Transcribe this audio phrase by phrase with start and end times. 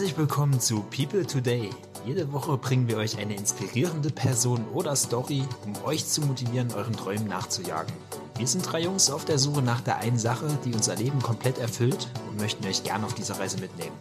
[0.00, 1.68] Herzlich willkommen zu People Today.
[2.06, 6.96] Jede Woche bringen wir euch eine inspirierende Person oder Story, um euch zu motivieren, euren
[6.96, 7.92] Träumen nachzujagen.
[8.38, 11.58] Wir sind drei Jungs auf der Suche nach der einen Sache, die unser Leben komplett
[11.58, 13.94] erfüllt und möchten euch gern auf dieser Reise mitnehmen.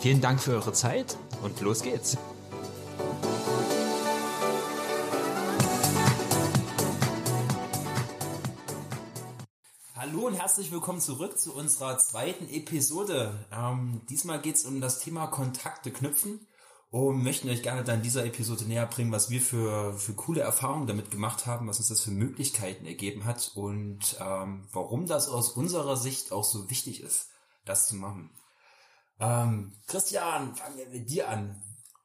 [0.00, 2.18] Vielen Dank für eure Zeit und los geht's.
[10.10, 13.46] Hallo und herzlich willkommen zurück zu unserer zweiten Episode.
[13.52, 16.46] Ähm, diesmal geht's um das Thema Kontakte knüpfen
[16.90, 20.40] und möchten euch gerne dann in dieser Episode näher bringen, was wir für, für coole
[20.40, 25.28] Erfahrungen damit gemacht haben, was uns das für Möglichkeiten ergeben hat und ähm, warum das
[25.28, 27.28] aus unserer Sicht auch so wichtig ist,
[27.66, 28.30] das zu machen.
[29.20, 31.62] Ähm, Christian, fangen wir mit dir an.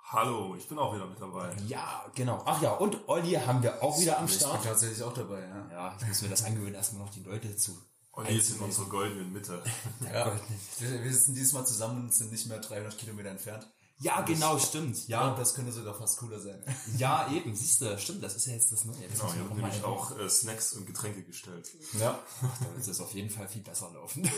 [0.08, 1.56] Hallo, ich bin auch wieder mit dabei.
[1.68, 2.44] Ja, genau.
[2.46, 4.66] Ach ja, und Olli haben wir auch wieder am Ich bin Start.
[4.66, 5.70] tatsächlich auch dabei, ja.
[5.72, 7.72] Ja, ich muss mir das angewöhnen, erstmal noch die Leute zu.
[8.14, 9.64] Und jetzt in unserer goldenen Mitte.
[10.02, 10.40] ja.
[10.80, 13.68] Wir, wir sitzen dieses Mal zusammen und sind nicht mehr 300 Kilometer entfernt.
[14.00, 15.08] Ja, genau, stimmt.
[15.08, 16.64] Ja, Ja, das könnte sogar fast cooler sein.
[16.98, 19.08] ja, eben, siehst du, stimmt, das ist ja jetzt das Neue.
[19.08, 21.72] Das Genau, ich wir habe nämlich auch äh, Snacks und Getränke gestellt.
[22.00, 22.20] Ja.
[22.42, 24.30] Dann wird es auf jeden Fall viel besser laufen.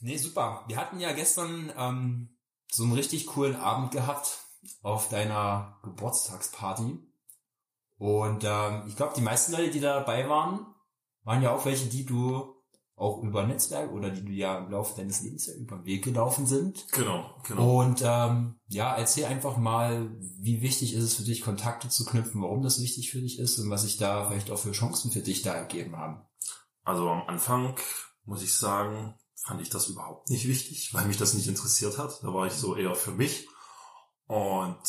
[0.00, 0.64] nee, super.
[0.66, 2.36] Wir hatten ja gestern ähm,
[2.70, 4.38] so einen richtig coolen Abend gehabt
[4.82, 6.98] auf deiner Geburtstagsparty.
[7.98, 10.66] Und ähm, ich glaube, die meisten Leute, die da dabei waren,
[11.24, 12.54] waren ja auch welche, die du
[12.94, 16.04] auch über Netzwerk oder die du ja im Laufe deines Lebens ja über den Weg
[16.04, 16.86] gelaufen sind.
[16.92, 17.80] Genau, genau.
[17.80, 22.42] Und ähm, ja, erzähl einfach mal, wie wichtig ist es für dich, Kontakte zu knüpfen,
[22.42, 25.20] warum das wichtig für dich ist und was sich da vielleicht auch für Chancen für
[25.20, 26.22] dich da ergeben haben.
[26.84, 27.76] Also am Anfang,
[28.24, 32.22] muss ich sagen, fand ich das überhaupt nicht wichtig, weil mich das nicht interessiert hat.
[32.22, 33.48] Da war ich so eher für mich.
[34.26, 34.82] Und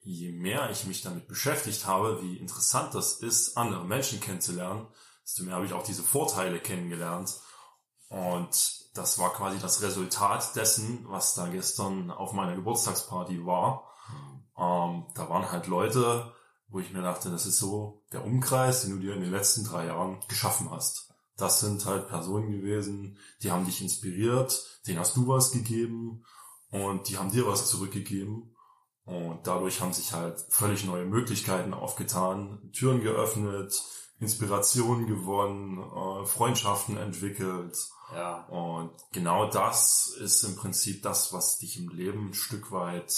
[0.00, 4.86] je mehr ich mich damit beschäftigt habe, wie interessant das ist, andere Menschen kennenzulernen,
[5.30, 7.38] desto mehr habe ich auch diese Vorteile kennengelernt.
[8.08, 13.88] Und das war quasi das Resultat dessen, was da gestern auf meiner Geburtstagsparty war.
[14.58, 16.34] Ähm, da waren halt Leute,
[16.68, 19.64] wo ich mir dachte, das ist so der Umkreis, den du dir in den letzten
[19.64, 21.14] drei Jahren geschaffen hast.
[21.36, 26.24] Das sind halt Personen gewesen, die haben dich inspiriert, denen hast du was gegeben
[26.70, 28.56] und die haben dir was zurückgegeben.
[29.04, 33.82] Und dadurch haben sich halt völlig neue Möglichkeiten aufgetan, Türen geöffnet,
[34.20, 37.76] Inspirationen gewonnen, äh, Freundschaften entwickelt.
[38.12, 38.44] Ja.
[38.48, 43.12] Und genau das ist im Prinzip das, was dich im Leben ein Stück weit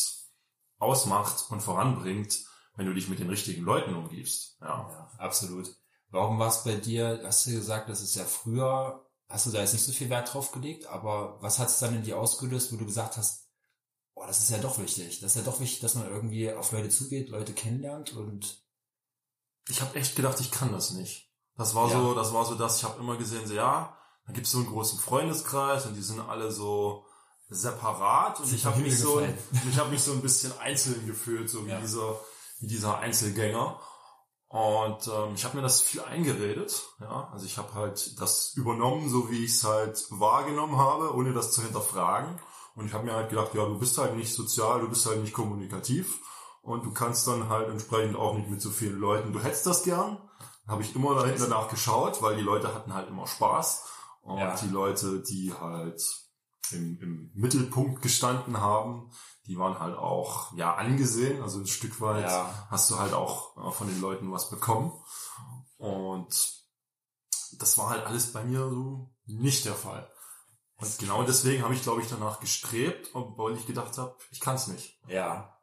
[0.79, 2.45] ausmacht und voranbringt,
[2.77, 4.57] wenn du dich mit den richtigen Leuten umgibst.
[4.61, 4.89] Ja.
[4.89, 5.75] Ja, absolut.
[6.11, 9.61] Warum war es bei dir, hast du gesagt, das ist ja früher, hast du da
[9.61, 12.73] jetzt nicht so viel Wert drauf gelegt, aber was hat es dann in dir ausgelöst,
[12.73, 13.49] wo du gesagt hast,
[14.15, 16.71] oh, das ist ja doch wichtig, das ist ja doch wichtig, dass man irgendwie auf
[16.71, 18.62] Leute zugeht, Leute kennenlernt und
[19.69, 21.31] Ich habe echt gedacht, ich kann das nicht.
[21.57, 22.01] Das war Ja.
[22.01, 23.97] so, das war so das, ich habe immer gesehen, so ja,
[24.27, 27.05] da gibt's so einen großen Freundeskreis und die sind alle so
[27.49, 29.39] separat und ich habe mich Himmel so gefallen.
[29.71, 31.81] ich habe mich so ein bisschen einzeln gefühlt, so wie Ja.
[31.81, 32.19] dieser
[32.61, 33.81] wie dieser Einzelgänger.
[34.49, 37.29] Und ähm, ich habe mir das viel eingeredet, ja.
[37.33, 41.53] Also ich habe halt das übernommen, so wie ich es halt wahrgenommen habe, ohne das
[41.53, 42.39] zu hinterfragen.
[42.75, 45.21] Und ich habe mir halt gedacht, ja, du bist halt nicht sozial, du bist halt
[45.23, 46.21] nicht kommunikativ
[46.63, 49.33] und du kannst dann halt entsprechend auch nicht mit so vielen Leuten.
[49.33, 50.19] Du hättest das gern.
[50.67, 53.85] Habe ich immer dahin danach geschaut, weil die Leute hatten halt immer Spaß.
[54.23, 54.55] Und Ja.
[54.57, 56.01] die Leute, die halt
[56.71, 59.11] im, im Mittelpunkt gestanden haben,
[59.47, 61.43] die waren halt auch ja angesehen.
[61.43, 62.67] Also ein Stück weit Ja.
[62.71, 64.93] hast du halt auch äh, von den Leuten was bekommen.
[65.79, 66.63] Und
[67.59, 70.09] das war halt alles bei mir so nicht der Fall.
[70.77, 74.55] Und genau deswegen habe ich, glaube ich, danach gestrebt, obwohl ich gedacht habe, ich kann
[74.57, 75.01] es nicht.
[75.09, 75.57] ja,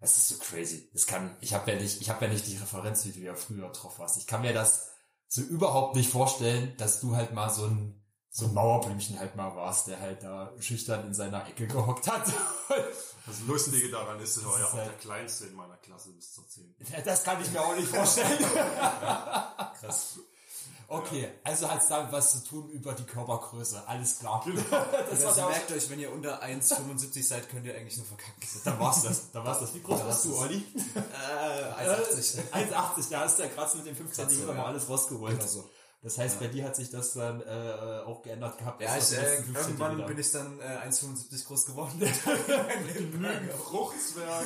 [0.00, 0.88] das ist so crazy.
[0.92, 3.34] Das kann, ich habe ja nicht, ich habe ja nicht die Referenz, wie du ja
[3.34, 4.16] früher drauf warst.
[4.16, 4.88] Ich kann mir das
[5.28, 7.96] so überhaupt nicht vorstellen, dass du halt mal so ein
[8.32, 12.32] so ein Mauerblümchen halt mal warst, der halt da schüchtern in seiner Ecke gehockt hat.
[13.26, 16.32] Das Lustige daran ist, ich war ja auch halt- der Kleinste in meiner Klasse bis
[16.32, 16.74] zur 10.
[16.90, 18.38] Ja, Das kann ich mir auch nicht vorstellen.
[19.80, 20.18] Krass.
[20.92, 23.86] Okay, also hat es damit was zu tun über die Körpergröße.
[23.86, 24.42] Alles klar.
[24.44, 24.60] Genau.
[25.08, 28.42] Das Also der merkt euch, wenn ihr unter 1,75 seid, könnt ihr eigentlich nur verkacken.
[28.64, 29.30] Da war's das.
[29.30, 29.72] Da war's das.
[29.72, 30.38] Wie groß warst du, das.
[30.38, 30.64] Olli?
[30.96, 32.40] Äh, 1,80.
[32.50, 33.10] 1,80.
[33.10, 35.38] Da hast du ja gerade mit den 5 Kratzer, cm mal alles rausgeholt.
[35.38, 35.70] Genau so.
[36.02, 38.80] Das heißt, bei dir hat sich das dann äh, auch geändert gehabt.
[38.80, 42.00] Ja, ich, äh, die 5 irgendwann bin ich dann äh, 1,75 groß geworden.
[43.66, 44.44] Fruchtzwerg.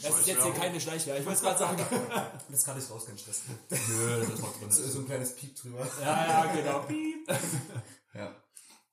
[0.00, 1.20] Das ist jetzt hier keine Schleichwerbung.
[1.20, 1.82] Ich wollte es gerade sagen.
[2.48, 3.42] Das kann ich raus, kein Stress.
[3.70, 4.70] Nö, das ist noch drin.
[4.70, 5.86] So ein kleines Piep drüber.
[6.00, 6.78] Ja, ja, genau.
[6.80, 7.28] Piep.
[8.14, 8.30] Ja.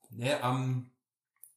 [0.08, 0.90] Nee, ähm,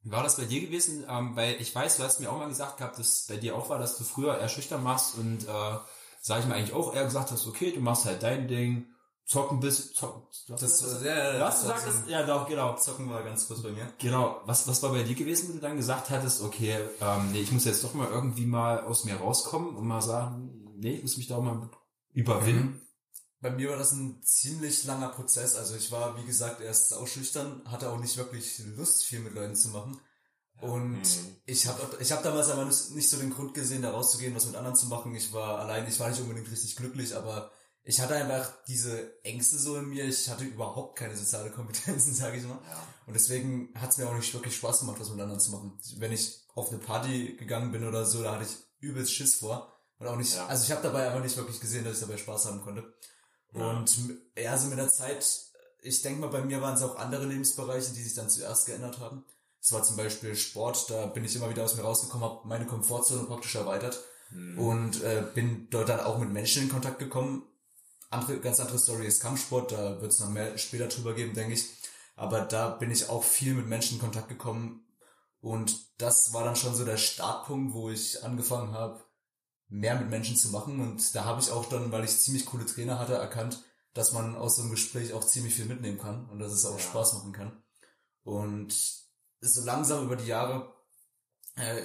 [0.02, 1.06] wie war das bei dir gewesen?
[1.10, 3.70] Ähm, weil ich weiß, du hast mir auch mal gesagt gehabt, dass bei dir auch
[3.70, 5.78] war, dass du früher eher schüchtern machst und äh,
[6.22, 8.93] sag ich mal eigentlich auch eher gesagt hast, okay, du machst halt dein Ding,
[9.26, 10.24] zocken bis zocken.
[10.48, 12.76] Du hast Das, gesagt, ja, ja, du hast das gesagt, das, ja doch, genau.
[12.76, 13.92] Zocken war ganz kurz bei mir.
[14.00, 17.40] Genau, was, was war bei dir gewesen, wo du dann gesagt hattest, okay, ähm, nee,
[17.40, 21.02] ich muss jetzt doch mal irgendwie mal aus mir rauskommen und mal sagen, nee, ich
[21.04, 21.70] muss mich da auch mal
[22.12, 22.82] überwinden.
[23.40, 25.56] Bei mir war das ein ziemlich langer Prozess.
[25.56, 29.56] Also ich war, wie gesagt, erst sauschüchtern, hatte auch nicht wirklich Lust, viel mit Leuten
[29.56, 30.00] zu machen.
[30.62, 31.36] Und Mhm.
[31.46, 34.46] ich habe ich hab damals aber nicht nicht so den Grund gesehen, da rauszugehen, was
[34.46, 35.14] mit anderen zu machen.
[35.14, 37.52] Ich war allein, ich war nicht unbedingt richtig glücklich, aber
[37.84, 40.06] ich hatte einfach diese Ängste so in mir.
[40.06, 42.60] Ich hatte überhaupt keine soziale Kompetenzen, sage ich mal.
[43.06, 45.78] Und deswegen hat es mir auch nicht wirklich Spaß gemacht, was mit anderen zu machen.
[45.98, 49.70] Wenn ich auf eine Party gegangen bin oder so, da hatte ich übelst Schiss vor.
[50.00, 50.48] Und auch nicht, Ja.
[50.48, 52.94] also ich habe dabei aber nicht wirklich gesehen, dass ich dabei Spaß haben konnte.
[53.54, 53.70] Ja.
[53.70, 53.98] Und
[54.38, 55.26] ja, so mit der Zeit,
[55.82, 59.00] ich denke mal, bei mir waren es auch andere Lebensbereiche, die sich dann zuerst geändert
[59.00, 59.24] haben.
[59.62, 62.66] Es war zum Beispiel Sport, da bin ich immer wieder aus mir rausgekommen, habe meine
[62.66, 64.00] Komfortzone praktisch erweitert
[64.32, 64.58] Mhm.
[64.60, 67.44] und äh, bin dort dann auch mit Menschen in Kontakt gekommen.
[68.14, 71.54] Andere, ganz andere Story ist Kampfsport, da wird es noch mehr später drüber geben, denke
[71.54, 71.66] ich.
[72.16, 74.86] Aber da bin ich auch viel mit Menschen in Kontakt gekommen
[75.42, 79.04] und das war dann schon so der Startpunkt, wo ich angefangen habe,
[79.68, 82.66] mehr mit Menschen zu machen und da habe ich auch dann, weil ich ziemlich coole
[82.66, 83.64] Trainer hatte, erkannt,
[83.94, 86.78] dass man aus so einem Gespräch auch ziemlich viel mitnehmen kann und dass es auch
[86.78, 86.84] Ja.
[86.84, 87.64] Spaß machen kann.
[88.24, 88.74] Und
[89.42, 90.74] so langsam über die Jahre
[91.56, 91.82] äh,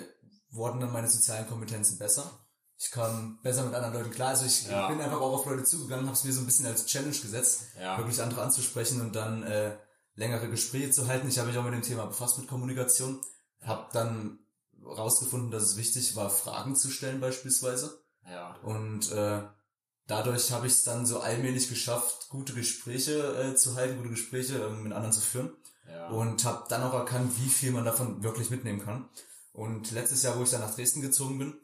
[0.50, 2.47] wurden dann meine sozialen Kompetenzen besser.
[2.80, 4.28] Ich kam besser mit anderen Leuten klar.
[4.30, 4.88] Also ich Ja.
[4.88, 7.62] bin einfach auch auf Leute zugegangen, habe es mir so ein bisschen als Challenge gesetzt,
[7.78, 7.98] Ja.
[7.98, 9.76] wirklich andere anzusprechen und dann äh,
[10.14, 11.28] längere Gespräche zu halten.
[11.28, 13.20] Ich habe mich auch mit dem Thema befasst mit Kommunikation,
[13.62, 14.38] habe dann
[14.84, 18.00] rausgefunden, dass es wichtig war, Fragen zu stellen beispielsweise.
[18.24, 18.54] Ja.
[18.62, 19.42] Und äh,
[20.06, 23.18] dadurch habe ich es dann so allmählich geschafft, gute Gespräche
[23.52, 25.50] äh, zu halten, gute Gespräche ähm, mit anderen zu führen
[25.90, 26.08] Ja.
[26.10, 29.08] und habe dann auch erkannt, wie viel man davon wirklich mitnehmen kann.
[29.52, 31.54] Und letztes Jahr, wo ich dann nach Dresden gezogen bin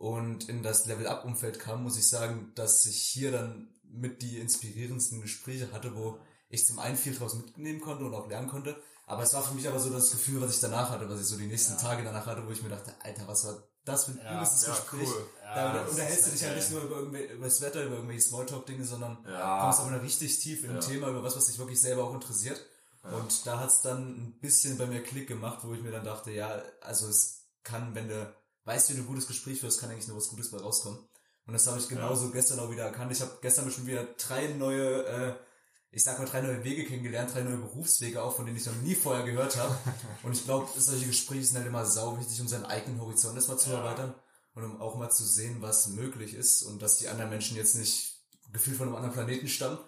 [0.00, 5.20] und in das Level-Up-Umfeld kam, muss ich sagen, dass ich hier dann mit die inspirierendsten
[5.20, 6.18] Gespräche hatte, wo
[6.48, 8.80] ich zum einen viel draus mitnehmen konnte und auch lernen konnte.
[9.06, 11.26] Aber es war für mich aber so das Gefühl, was ich danach hatte, was ich
[11.26, 14.12] so die nächsten Tage danach hatte, wo ich mir dachte, Alter, was war das für
[14.12, 15.06] ein Ja, übelstes ja, Gespräch.
[15.08, 15.26] cool.
[15.44, 16.60] Ja, da unterhältst du dich halt geil.
[16.62, 17.00] nicht nur über,
[17.34, 19.60] über das Wetter, über irgendwelche Smalltalk-Dinge, sondern Ja.
[19.60, 20.80] kommst aber richtig tief in ein Ja.
[20.82, 22.64] Thema, über was, was dich wirklich selber auch interessiert.
[23.02, 26.30] Und da hat's dann ein bisschen bei mir Klick gemacht, wo ich mir dann dachte,
[26.30, 28.34] ja, also es kann, wenn du
[28.70, 30.98] weißt, wie du ein gutes Gespräch führst, kann eigentlich nur was Gutes bei rauskommen.
[31.46, 33.10] Und das habe ich genauso gestern auch wieder erkannt.
[33.10, 35.34] Ich habe gestern schon wieder drei neue, äh,
[35.90, 38.76] ich sag mal drei neue Wege kennengelernt, drei neue Berufswege auch, von denen ich noch
[38.76, 39.76] nie vorher gehört habe.
[40.22, 43.58] Und ich glaube, solche Gespräche sind halt immer sau wichtig, um seinen eigenen Horizont erstmal
[43.58, 43.78] zu Ja.
[43.78, 44.14] erweitern
[44.54, 47.76] und um auch mal zu sehen, was möglich ist und dass die anderen Menschen jetzt
[47.76, 48.16] nicht
[48.52, 49.78] gefühlt von einem anderen Planeten stammen.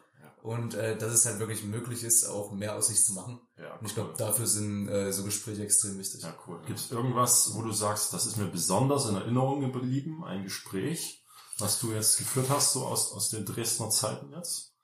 [0.43, 3.41] Und äh, dass es halt wirklich möglich ist, auch mehr aus sich zu machen.
[3.57, 6.23] Ja, Und ich glaube, dafür sind äh, so Gespräche extrem wichtig.
[6.23, 6.61] Ja, cool.
[6.67, 11.25] Gibt es irgendwas, wo du sagst, das ist mir besonders in Erinnerung geblieben, ein Gespräch,
[11.59, 14.75] was du jetzt geführt hast, so aus, aus den Dresdner Zeiten jetzt?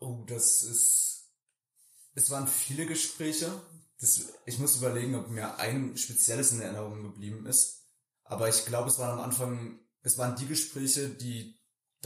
[0.00, 1.30] Oh, das ist.
[2.14, 3.50] Es waren viele Gespräche.
[3.98, 7.86] Das, ich muss überlegen, ob mir ein spezielles in Erinnerung geblieben ist.
[8.24, 11.55] Aber ich glaube, es waren am Anfang, es waren die Gespräche, die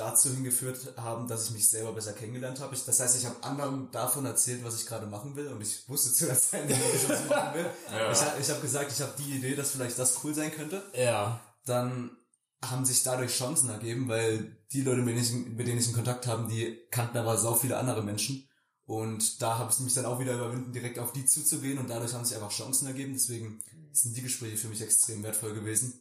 [0.00, 2.74] dazu hingeführt haben, dass ich mich selber besser kennengelernt habe.
[2.74, 5.88] Ich, das heißt, ich habe anderen davon erzählt, was ich gerade machen will und ich
[5.88, 7.66] wusste zu der Zeit nicht, was ich machen will.
[7.92, 8.12] Ja.
[8.12, 10.82] Ich, ich habe gesagt, ich habe die Idee, dass vielleicht das cool sein könnte.
[10.94, 11.40] Ja.
[11.66, 12.10] dann
[12.62, 15.94] haben sich dadurch Chancen ergeben, weil die Leute, mit denen ich, mit denen ich in
[15.94, 18.46] Kontakt haben, die kannten aber sau viele andere Menschen.
[18.84, 22.12] Und da habe ich mich dann auch wieder überwinden, direkt auf die zuzugehen und dadurch
[22.12, 23.12] haben sich einfach Chancen ergeben.
[23.14, 23.60] Deswegen
[23.92, 26.00] sind die Gespräche für mich extrem wertvoll gewesen.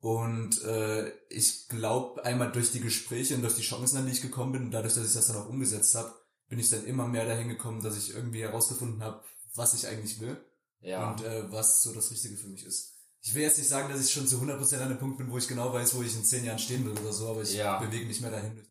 [0.00, 4.22] Und äh, ich glaube, einmal durch die Gespräche und durch die Chancen, an die ich
[4.22, 6.14] gekommen bin, und dadurch, dass ich das dann auch umgesetzt habe,
[6.48, 9.22] bin ich dann immer mehr dahin gekommen, dass ich irgendwie herausgefunden habe,
[9.54, 10.40] was ich eigentlich will
[10.80, 11.10] Ja.
[11.10, 12.94] und äh, was so das Richtige für mich ist.
[13.20, 15.36] Ich will jetzt nicht sagen, dass ich schon zu 100% an dem Punkt bin, wo
[15.38, 17.78] ich genau weiß, wo ich in 10 Jahren stehen will oder so, aber ich Ja.
[17.80, 18.64] bewege mich mehr dahin.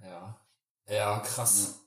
[0.00, 0.40] Ja.
[0.88, 1.79] Ja, krass.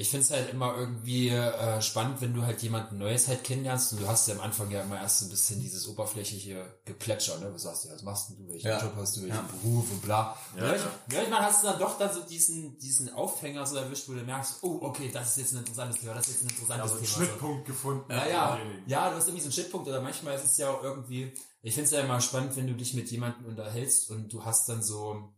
[0.00, 4.02] Ich find's halt immer irgendwie äh, spannend, wenn du halt jemanden Neues halt kennenlernst und
[4.02, 7.50] du hast ja am Anfang ja immer erst so ein bisschen dieses oberflächliche Geplätscher, ne?
[7.50, 8.80] Du sagst ja, was machst denn du, welchen Ja.
[8.80, 9.42] Job hast du, welchen Ja.
[9.60, 10.36] Beruf und bla.
[10.56, 10.90] Ja, Ja, ja.
[11.12, 14.58] Manchmal hast du dann doch dann so diesen, diesen Aufhänger so erwischt, wo du merkst,
[14.62, 17.04] oh, okay, das ist jetzt ein interessantes Thema, das ist jetzt ein interessantes Also einen
[17.04, 17.16] Thema.
[17.18, 17.24] so.
[17.24, 18.12] Schnittpunkt gefunden.
[18.12, 20.84] Ja, ja, ja, du hast irgendwie so einen Shitpunkt oder manchmal ist es ja auch
[20.84, 24.44] irgendwie, ich finde es ja immer spannend, wenn du dich mit jemandem unterhältst und du
[24.44, 25.32] hast dann so,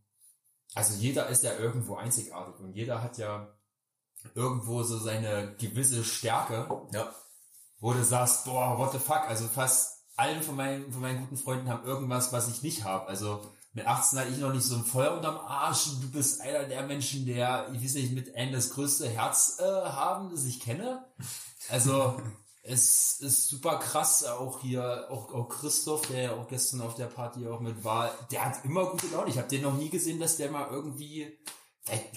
[0.75, 3.57] also jeder ist ja irgendwo einzigartig und jeder hat ja
[4.35, 7.15] irgendwo so seine gewisse Stärke, Ja.
[7.81, 11.37] wo du sagst, boah, what the fuck, also fast allen von meinen, von meinen guten
[11.39, 13.41] Freunden haben irgendwas, was ich nicht habe, also
[13.73, 15.85] mit 18 hatte ich noch nicht so ein Feuer unterm Arsch.
[16.01, 19.63] Du bist einer der Menschen, der, ich weiß nicht, mit einem das größte Herz äh,
[19.63, 21.05] haben, das ich kenne.
[21.69, 22.21] Also
[22.65, 27.07] es ist super krass, auch hier, auch, auch Christoph, der ja auch gestern auf der
[27.07, 29.31] Party auch mit war, der hat immer gute Laune.
[29.31, 31.39] Ich habe den noch nie gesehen, dass der mal irgendwie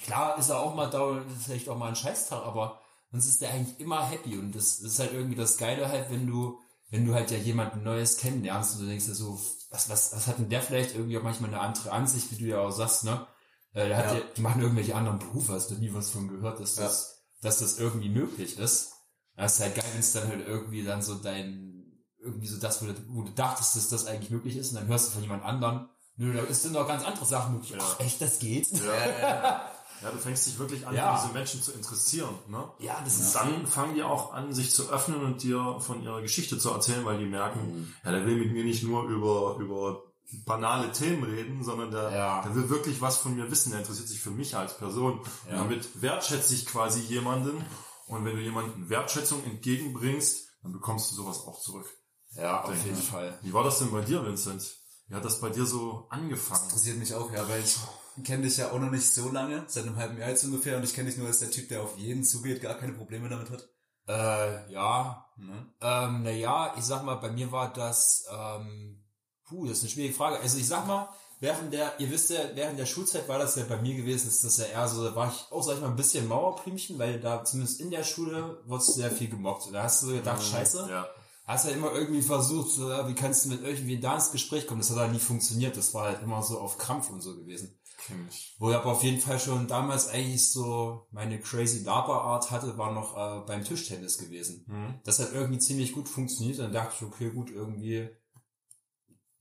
[0.03, 3.51] klar ist er auch mal da, vielleicht auch mal ein Scheißtag, aber sonst ist der
[3.51, 7.05] eigentlich immer happy und das, das ist halt irgendwie das Geile halt, wenn du, wenn
[7.05, 9.39] du halt ja jemanden Neues kennenlernst und du denkst dir so,
[9.69, 12.45] was, was, was hat denn der vielleicht irgendwie auch manchmal eine andere Ansicht, wie du
[12.45, 13.25] ja auch sagst, ne?
[13.73, 14.13] Äh, der hat ja.
[14.19, 16.83] ja, die machen irgendwelche anderen Berufe, hast du nie was von gehört, dass ja.
[16.83, 18.93] das, dass das irgendwie möglich ist.
[19.35, 22.81] Das ist halt geil, wenn es dann halt irgendwie dann so dein, irgendwie so das,
[22.81, 25.23] wo du, wo du dachtest, dass das eigentlich möglich ist, und dann hörst du von
[25.23, 27.71] jemand anderem, nö, da ist dann noch ganz andere Sachen möglich.
[27.71, 27.79] Ja.
[27.81, 28.71] Ach, echt, das geht?
[28.71, 29.69] Ja,
[30.03, 31.15] ja, du fängst dich wirklich an, ja.
[31.15, 32.35] diese Menschen zu interessieren.
[32.47, 32.69] Ne?
[32.79, 36.21] Ja, das ist Dann fangen die auch an, sich zu öffnen und dir von ihrer
[36.21, 37.93] Geschichte zu erzählen, weil die merken, mhm.
[38.03, 40.03] ja, der will mit mir nicht nur über, über
[40.45, 42.41] banale Themen reden, sondern der, ja.
[42.41, 43.71] der will wirklich was von mir wissen.
[43.71, 45.21] Der interessiert sich für mich als Person.
[45.47, 45.53] Ja.
[45.53, 47.63] Und damit wertschätze ich quasi jemanden.
[48.07, 51.87] Und wenn du jemanden Wertschätzung entgegenbringst, dann bekommst du sowas auch zurück.
[52.31, 53.37] Ja, auf jeden Fall.
[53.41, 54.82] Wie war das denn bei dir, Vincent?
[55.11, 56.61] Hat das bei dir so angefangen?
[56.63, 57.77] Das interessiert mich auch, ja, weil ich
[58.23, 60.83] kenne dich ja auch noch nicht so lange, seit einem halben Jahr jetzt ungefähr, und
[60.83, 63.49] ich kenne dich nur als der Typ, der auf jeden zugeht, gar keine Probleme damit
[63.49, 63.67] hat.
[64.07, 65.25] Äh, ja.
[65.37, 65.73] Mhm.
[65.81, 69.03] Ähm, naja, ich sag mal, bei mir war das, ähm,
[69.45, 70.39] puh, das ist eine schwierige Frage.
[70.39, 73.63] Also ich sag mal, während der, ihr wisst ja, während der Schulzeit war das ja
[73.63, 75.89] bei mir gewesen, ist das ja eher so, da war ich auch, sag ich mal,
[75.89, 79.73] ein bisschen Mauerblümchen, weil da zumindest in der Schule wurde sehr viel gemobbt.
[79.73, 80.87] Da hast du gedacht, mhm, scheiße.
[80.89, 81.07] Ja
[81.45, 84.67] hast ja immer irgendwie versucht, so, ja, wie kannst du mit irgendwie da ins Gespräch
[84.67, 84.81] kommen?
[84.81, 85.75] Das hat halt nie funktioniert.
[85.77, 87.77] Das war halt immer so auf Krampf und so gewesen.
[88.05, 88.55] Kenn ich.
[88.59, 92.91] Wo ich aber auf jeden Fall schon damals eigentlich so meine crazy Laber-Art hatte, war
[92.91, 94.65] noch äh, beim Tischtennis gewesen.
[94.67, 94.99] Mhm.
[95.03, 96.59] Das hat irgendwie ziemlich gut funktioniert.
[96.59, 98.09] Dann dachte ich, okay, gut, irgendwie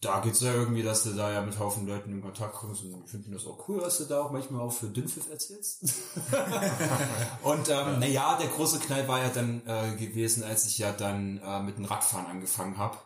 [0.03, 3.05] da geht's ja irgendwie, dass du da ja mit Haufen Leuten in Kontakt kommst und
[3.05, 5.85] ich finde das auch cool, dass du da auch manchmal auch für Dünnpfiff erzählst.
[7.45, 11.39] und ähm, naja, der große Knall war ja dann äh, gewesen, als ich ja dann
[11.39, 12.99] äh, mit dem Radfahren angefangen habe.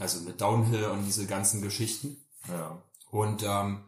[0.00, 2.16] Also mit Downhill und diese ganzen Geschichten.
[2.48, 2.82] Ja.
[3.12, 3.84] Und ähm,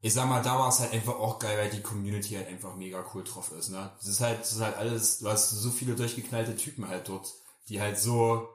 [0.00, 2.74] ich sag mal, da war es halt einfach auch geil, weil die Community halt einfach
[2.74, 3.68] mega cool drauf ist.
[3.68, 3.90] Ne?
[3.98, 7.34] Das ist halt, das ist halt alles, du hast so viele durchgeknallte Typen halt dort,
[7.68, 8.48] die halt so,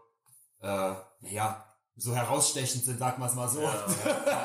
[0.61, 3.61] äh, naja, so herausstechend sind, sag mal mal so.
[3.61, 3.85] Ja,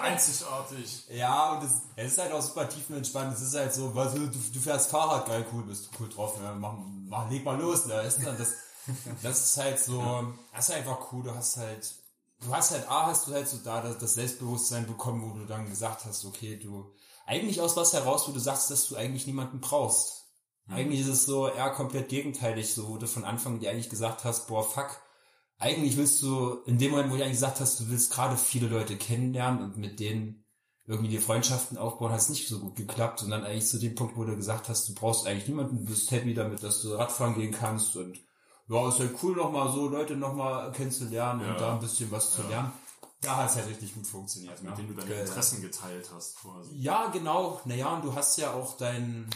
[0.02, 1.09] einzigartig.
[1.11, 3.35] ja, und es, es ist halt auch super tiefenentspannt.
[3.35, 6.38] Es ist halt so, weil du, du fährst Fahrrad, geil, cool, bist du cool drauf,
[6.43, 6.75] ja, mach,
[7.07, 8.52] mach, leg mal los, ne, ist dann das,
[9.23, 11.95] das ist halt so, das ist einfach cool, du hast halt,
[12.40, 15.47] du hast halt, A, hast du halt so da das, das Selbstbewusstsein bekommen, wo du
[15.47, 16.93] dann gesagt hast, okay, du,
[17.26, 20.26] eigentlich aus was heraus, wo du sagst, dass du eigentlich niemanden brauchst.
[20.67, 20.75] Mhm.
[20.76, 24.25] Eigentlich ist es so eher komplett gegenteilig, so, wo du von Anfang dir eigentlich gesagt
[24.25, 25.00] hast, boah, fuck,
[25.59, 28.69] eigentlich willst du, in dem Moment, wo du eigentlich gesagt hast, du willst gerade viele
[28.69, 30.45] Leute kennenlernen und mit denen
[30.87, 34.17] irgendwie die Freundschaften aufbauen, hat es nicht so gut geklappt, sondern eigentlich zu dem Punkt,
[34.17, 37.35] wo du gesagt hast, du brauchst eigentlich niemanden, du bist happy damit, dass du Radfahren
[37.35, 38.19] gehen kannst und
[38.69, 41.53] ja, ist halt cool, nochmal so Leute nochmal kennenzulernen ja.
[41.53, 42.73] und da ein bisschen was zu lernen.
[43.21, 44.53] Da hat es halt richtig gut funktioniert.
[44.53, 44.77] Also mit ja.
[44.77, 46.77] denen du deine Interessen geteilt hast quasi.
[46.77, 47.61] Ja, genau.
[47.65, 49.29] Naja, und du hast ja auch dein,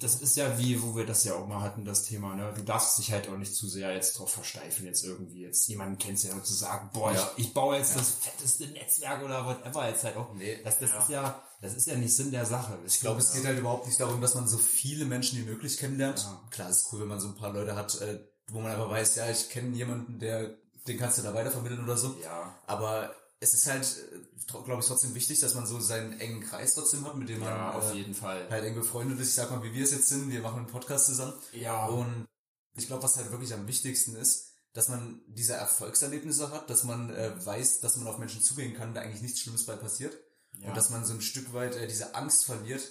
[0.00, 2.52] das ist ja wie, wo wir das ja auch mal hatten, das Thema, ne?
[2.54, 5.98] Du darfst dich halt auch nicht zu sehr jetzt drauf versteifen, jetzt irgendwie jetzt jemanden
[5.98, 7.30] kennst ja und zu sagen, boah, ja.
[7.36, 7.98] ich, ich baue jetzt ja.
[7.98, 10.34] das fetteste Netzwerk oder whatever jetzt halt auch.
[10.34, 10.98] Nee, das, das ja.
[10.98, 12.78] ist ja, das ist ja nicht Sinn der Sache.
[12.86, 15.78] Ich glaube, es geht halt überhaupt nicht darum, dass man so viele Menschen wie möglich
[15.78, 16.26] kennenlernt.
[16.50, 18.90] Klar, es ist cool, wenn man so ein paar Leute hat, äh, wo man einfach
[18.90, 20.50] weiß, ja, ich kenne jemanden, der,
[20.86, 22.16] den kannst du da weitervermitteln oder so.
[22.22, 22.54] Ja.
[22.66, 23.14] Aber
[23.44, 27.04] es ist halt, äh, glaube ich, trotzdem wichtig, dass man so seinen engen Kreis trotzdem
[27.04, 28.48] hat, mit dem man ja, auf äh, jeden Fall.
[28.50, 29.28] halt eng befreundet ist.
[29.28, 31.34] Ich sag mal, wie wir es jetzt sind, wir machen einen Podcast zusammen.
[31.52, 31.86] Ja.
[31.86, 32.26] Und
[32.74, 37.10] ich glaube, was halt wirklich am wichtigsten ist, dass man diese Erfolgserlebnisse hat, dass man
[37.10, 40.16] äh, weiß, dass man auf Menschen zugehen kann, da eigentlich nichts Schlimmes bei passiert.
[40.58, 40.68] Ja.
[40.68, 42.82] Und dass man so ein Stück weit äh, diese Angst verliert,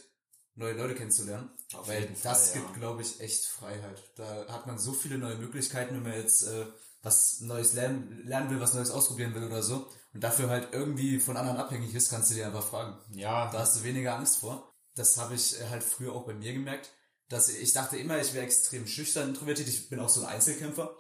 [0.55, 1.49] neue Leute kennenzulernen.
[1.73, 2.77] Auf Weil das Fall, gibt, ja.
[2.77, 4.03] glaube ich, echt Freiheit.
[4.17, 6.67] Da hat man so viele neue Möglichkeiten, wenn man jetzt äh,
[7.01, 11.19] was Neues lernen, lernen will, was Neues ausprobieren will oder so und dafür halt irgendwie
[11.19, 12.97] von anderen abhängig ist, kannst du dir einfach fragen.
[13.11, 13.51] Ja.
[13.51, 14.71] Da hast du weniger Angst vor.
[14.95, 16.91] Das habe ich äh, halt früher auch bei mir gemerkt,
[17.29, 19.67] dass ich dachte immer, ich wäre extrem schüchtern introvertiert.
[19.67, 20.95] Ich bin auch so ein Einzelkämpfer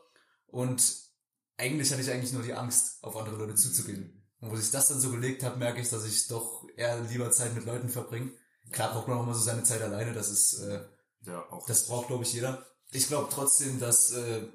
[0.47, 0.81] und
[1.57, 4.23] eigentlich hatte ich eigentlich nur die Angst, auf andere Leute zuzugehen.
[4.39, 7.31] Und wo sich das dann so gelegt hat, merke ich, dass ich doch eher lieber
[7.31, 8.31] Zeit mit Leuten verbringe.
[8.71, 10.83] Klar braucht man auch mal so seine Zeit alleine, das ist, äh,
[11.21, 12.65] ja, auch das braucht, glaube ich, jeder.
[12.91, 14.47] Ich glaube trotzdem, dass äh,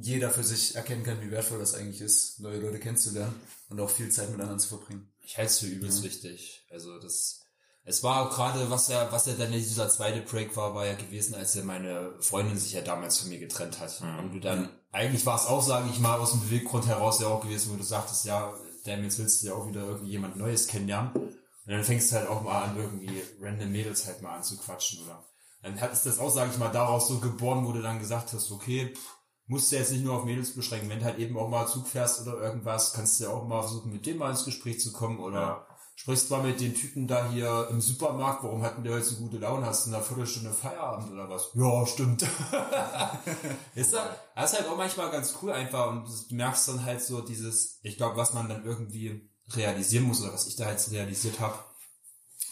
[0.00, 3.34] jeder für sich erkennen kann, wie wertvoll das eigentlich ist, neue Leute kennenzulernen
[3.68, 5.12] und auch viel Zeit miteinander zu verbringen.
[5.20, 6.04] Ich halte es für übelst ja.
[6.04, 6.66] wichtig.
[6.70, 7.42] Also das,
[7.84, 11.34] es war gerade, was ja, was ja dann dieser zweite Break war, war ja gewesen,
[11.34, 14.00] als ja meine Freundin sich ja damals von mir getrennt hat.
[14.00, 14.18] Mhm.
[14.18, 17.28] Und du dann, eigentlich war es auch, sage ich mal, aus dem Beweggrund heraus ja
[17.28, 20.36] auch gewesen, wo du sagtest, ja, damn, jetzt willst du ja auch wieder irgendwie jemand
[20.36, 21.12] Neues kennenlernen.
[21.14, 25.24] Und dann fängst du halt auch mal an, irgendwie random Mädels halt mal anzuquatschen, oder?
[25.62, 28.34] Dann hat es das auch, sage ich mal, daraus so geboren, wo du dann gesagt
[28.34, 29.13] hast, okay, pff,
[29.46, 30.88] musst du jetzt nicht nur auf Mädels beschränken.
[30.88, 33.62] Wenn du halt eben auch mal Zug fährst oder irgendwas, kannst du ja auch mal
[33.62, 37.30] versuchen, mit dem mal ins Gespräch zu kommen oder sprichst mal mit den Typen da
[37.30, 39.66] hier im Supermarkt, warum hatten die heute so gute Laune?
[39.66, 41.50] Hast du in einer Viertelstunde Feierabend oder was?
[41.54, 42.22] Ja, stimmt.
[43.74, 44.02] ist das,
[44.34, 47.78] das ist halt auch manchmal ganz cool einfach und du merkst dann halt so dieses,
[47.82, 51.58] ich glaube, was man dann irgendwie realisieren muss oder was ich da jetzt realisiert habe,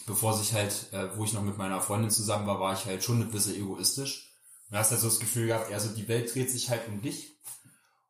[0.05, 3.03] bevor sich halt, äh, wo ich noch mit meiner Freundin zusammen war, war ich halt
[3.03, 4.32] schon ein bisschen egoistisch.
[4.73, 7.37] Und hast halt so das Gefühl gehabt, also die Welt dreht sich halt um dich.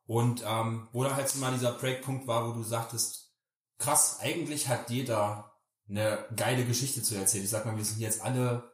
[0.06, 3.34] Und ähm, wo dann halt so mal dieser Breakpunkt war, wo du sagtest,
[3.76, 5.52] krass, eigentlich hat jeder
[5.90, 7.44] eine geile Geschichte zu erzählen.
[7.44, 8.72] Ich sag mal, wir sind jetzt alle,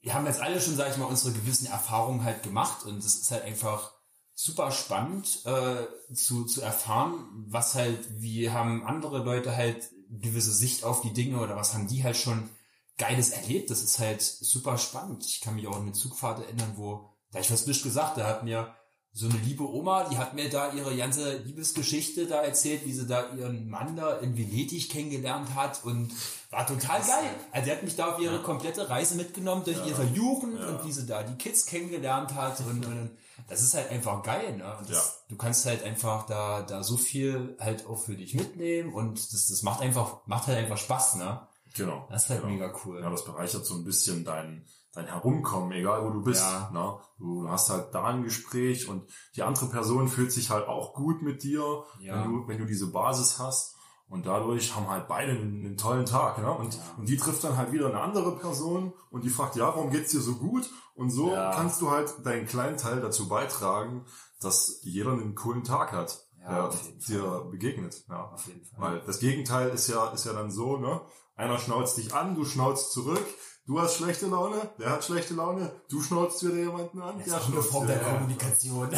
[0.00, 3.16] wir haben jetzt alle schon, sag ich mal, unsere gewissen Erfahrungen halt gemacht und es
[3.16, 3.92] ist halt einfach
[4.34, 10.84] super spannend äh, zu, zu erfahren, was halt, wie haben andere Leute halt gewisse Sicht
[10.84, 12.48] auf die Dinge oder was haben die halt schon
[12.98, 13.70] Geiles erlebt.
[13.70, 15.24] Das ist halt super spannend.
[15.26, 18.26] Ich kann mich auch an eine Zugfahrt erinnern, wo, da ich fast nicht gesagt, da
[18.26, 18.74] hat mir
[19.12, 23.06] so eine liebe Oma, die hat mir da ihre ganze Liebesgeschichte da erzählt, wie sie
[23.06, 26.12] da ihren Mann da in Venedig kennengelernt hat und
[26.50, 27.30] war total geil.
[27.50, 29.86] Also die hat mich da auf ihre komplette Reise mitgenommen durch Ja.
[29.86, 30.68] ihre Jugend Ja.
[30.68, 33.10] und wie sie da die Kids kennengelernt hat und, und
[33.48, 34.76] das ist halt einfach geil, ne?
[34.86, 35.02] Das, Ja.
[35.30, 39.46] Du kannst halt einfach da, da so viel halt auch für dich mitnehmen und das,
[39.48, 41.40] das macht einfach, macht halt einfach Spaß, ne?
[41.76, 42.06] Genau.
[42.10, 42.52] Das ist halt genau.
[42.54, 43.00] mega cool.
[43.00, 46.42] Ja, das bereichert so ein bisschen dein, dein Herumkommen, egal wo du bist.
[46.42, 46.70] Ja.
[46.72, 46.98] Ne?
[47.18, 51.22] Du hast halt da ein Gespräch und die andere Person fühlt sich halt auch gut
[51.22, 52.22] mit dir, Ja.
[52.24, 53.74] wenn, du, wenn du diese Basis hast.
[54.08, 56.38] Und dadurch haben halt beide einen, einen tollen Tag.
[56.38, 56.48] Ne?
[56.50, 56.80] Und, Ja.
[56.96, 60.12] und die trifft dann halt wieder eine andere Person und die fragt, ja, warum geht's
[60.12, 60.70] dir so gut?
[60.94, 61.50] Und so Ja.
[61.52, 64.04] kannst du halt deinen kleinen Teil dazu beitragen,
[64.40, 66.78] dass jeder einen coolen Tag hat, Ja, der
[67.08, 68.04] dir begegnet.
[68.08, 68.30] Ja.
[68.30, 68.78] Auf jeden Fall.
[68.80, 71.00] Weil das Gegenteil ist ja, ist ja dann so, ne?
[71.36, 73.24] Einer schnauzt dich an, du schnauzt zurück,
[73.66, 77.38] du hast schlechte Laune, der hat schlechte Laune, du schnauzt wieder jemanden an, Das der
[77.40, 77.98] ist eine Form der.
[77.98, 78.90] Kommunikation.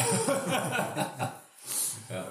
[2.08, 2.24] ja.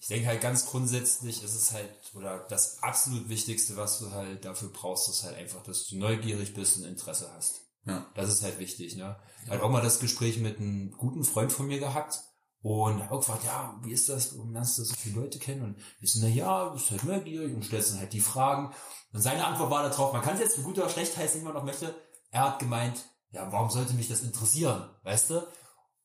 [0.00, 4.44] Ich denke halt ganz grundsätzlich ist es halt, oder das absolut Wichtigste, was du halt
[4.44, 7.60] dafür brauchst, ist halt einfach, dass du neugierig bist und Interesse hast.
[7.84, 8.06] Ja.
[8.14, 9.16] Das ist halt wichtig, ne?
[9.48, 12.20] Halt auch mal das Gespräch mit einem guten Freund von mir gehabt
[12.62, 15.62] und hab auch gefragt, ja, wie ist das, warum lernst du so viele Leute kennen?
[15.62, 18.74] Und ich so, na ja, du bist halt neugierig und stellst dann halt die Fragen.
[19.12, 21.44] Und seine Antwort war darauf, man kann es jetzt für gut oder schlecht heißen, wie
[21.44, 21.94] man noch möchte.
[22.30, 25.46] Er hat gemeint, ja, warum sollte mich das interessieren, weißt du?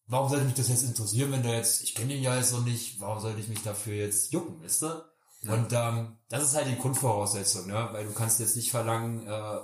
[0.07, 2.63] Warum sollte mich das jetzt interessieren, wenn der jetzt, ich kenne ihn ja jetzt noch
[2.63, 5.03] nicht, warum sollte ich mich dafür jetzt jucken, weißt du?
[5.47, 7.89] Und ähm, das ist halt die Grundvoraussetzung, ne?
[7.91, 9.59] Weil du kannst jetzt nicht verlangen, äh,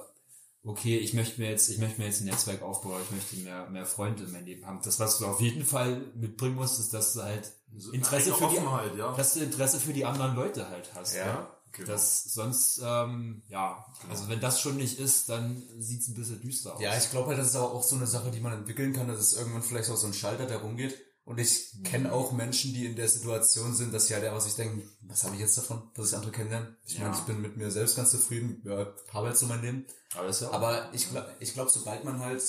[0.63, 3.69] okay, ich möchte mir jetzt, ich möchte mir jetzt ein Netzwerk aufbauen, ich möchte mehr,
[3.69, 4.79] mehr Freunde in meinem Leben haben.
[4.83, 7.51] Das, was du auf jeden Fall mitbringen musst, ist, dass du halt
[7.91, 9.13] Interesse für die, Offenheit, ja.
[9.15, 11.15] dass du Interesse für die anderen Leute halt hast.
[11.15, 11.57] Ja, Ja.
[11.71, 11.87] genau.
[11.87, 16.75] Das sonst, ähm, ja, also wenn das schon nicht ist, dann sieht's ein bisschen düster
[16.75, 16.81] aus.
[16.81, 19.07] Ja, ich glaube halt, das ist aber auch so eine Sache, die man entwickeln kann,
[19.07, 20.95] dass es irgendwann vielleicht auch so ein Schalter, der rumgeht.
[21.31, 21.83] Und ich Mhm.
[21.83, 25.23] kenne auch Menschen, die in der Situation sind, dass sie halt einfach sich denken, was
[25.23, 26.75] habe ich jetzt davon, dass ich andere kennenlerne?
[26.85, 27.03] Ich Ja.
[27.03, 29.85] meine, ich bin mit mir selbst ganz zufrieden, ja, habe jetzt so mein Leben.
[30.13, 32.43] aber, das ist ja auch- Aber ich glaube, ich glaub, sobald man halt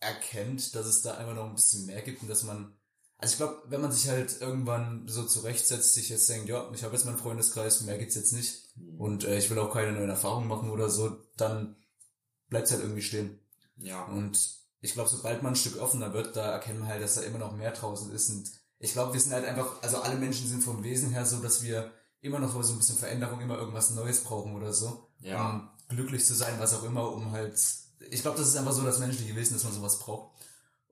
[0.00, 2.74] erkennt, dass es da einfach noch ein bisschen mehr gibt und dass man,
[3.18, 6.82] also ich glaube, wenn man sich halt irgendwann so zurechtsetzt, sich jetzt denkt, ja, ich
[6.82, 10.08] habe jetzt meinen Freundeskreis, mehr gibt's jetzt nicht und äh, ich will auch keine neuen
[10.10, 11.76] Erfahrungen machen oder so, dann
[12.48, 13.38] bleibt's halt irgendwie stehen.
[13.76, 14.04] ja.
[14.06, 17.22] Und ich glaube, sobald man ein Stück offener wird, da erkennen wir halt, dass da
[17.22, 18.30] immer noch mehr draußen ist.
[18.30, 21.38] Und ich glaube, wir sind halt einfach, also alle Menschen sind vom Wesen her so,
[21.38, 25.08] dass wir immer noch so ein bisschen Veränderung, immer irgendwas Neues brauchen oder so.
[25.20, 25.50] Ja.
[25.50, 27.60] Um glücklich zu sein, was auch immer, um halt,
[28.10, 30.32] ich glaube, das ist einfach so das menschliche Wesen, dass man sowas braucht.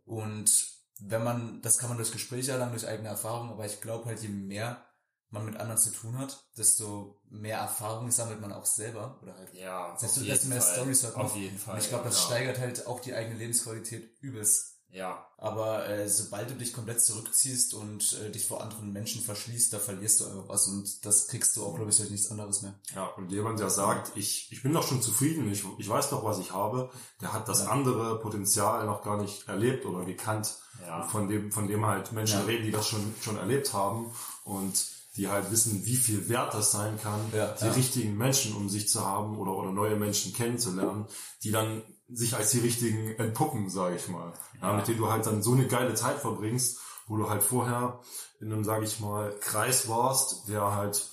[0.05, 0.69] Und
[1.01, 4.23] wenn man, das kann man durch Gespräche erlangen, durch eigene Erfahrung, aber ich glaube halt,
[4.23, 4.85] je mehr
[5.33, 9.55] man mit anderen zu tun hat, desto mehr Erfahrung sammelt man auch selber oder halt
[9.55, 10.61] Ja, Desto- desto mehr.
[10.61, 11.27] Storys hört man.
[11.27, 11.75] Auf jeden Fall.
[11.75, 12.27] und ich glaube, das ja.
[12.27, 14.77] steigert halt auch die eigene Lebensqualität übelst.
[14.93, 19.73] Ja, Aber äh, sobald du dich komplett zurückziehst und äh, dich vor anderen Menschen verschließt,
[19.73, 22.63] da verlierst du einfach was und das kriegst du auch, glaube ich, durch nichts anderes
[22.63, 22.75] mehr.
[22.97, 26.25] Ja, und jemand, der sagt, ich, ich bin doch schon zufrieden, ich, ich weiß doch,
[26.25, 26.91] was ich habe,
[27.21, 27.67] der hat das Ja.
[27.69, 31.03] andere Potenzial noch gar nicht erlebt oder gekannt, Ja.
[31.05, 32.47] von dem, von dem halt Menschen Ja.
[32.47, 34.13] reden, die das schon, schon erlebt haben
[34.43, 34.75] und
[35.17, 37.73] die halt wissen, wie viel wert das sein kann, Ja, die ja.
[37.73, 41.07] richtigen Menschen um sich zu haben oder, oder neue Menschen kennenzulernen,
[41.43, 44.33] die dann sich als die richtigen entpuppen, sage ich mal.
[44.61, 44.73] Ja.
[44.73, 48.01] Mit denen du halt dann so eine geile Zeit verbringst, wo du halt vorher
[48.41, 51.09] in einem, sage ich mal, Kreis warst, der halt,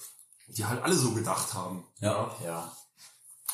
[0.47, 1.83] die halt alle so gedacht haben.
[1.99, 2.35] Ja.
[2.43, 2.71] ja,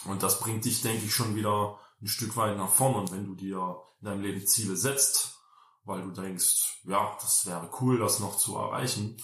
[0.06, 2.98] Und das bringt dich, denke ich, schon wieder ein Stück weit nach vorne.
[2.98, 5.40] Und wenn du dir in deinem Leben Ziele setzt,
[5.86, 9.18] weil du denkst, ja, das wäre cool, das noch zu erreichen,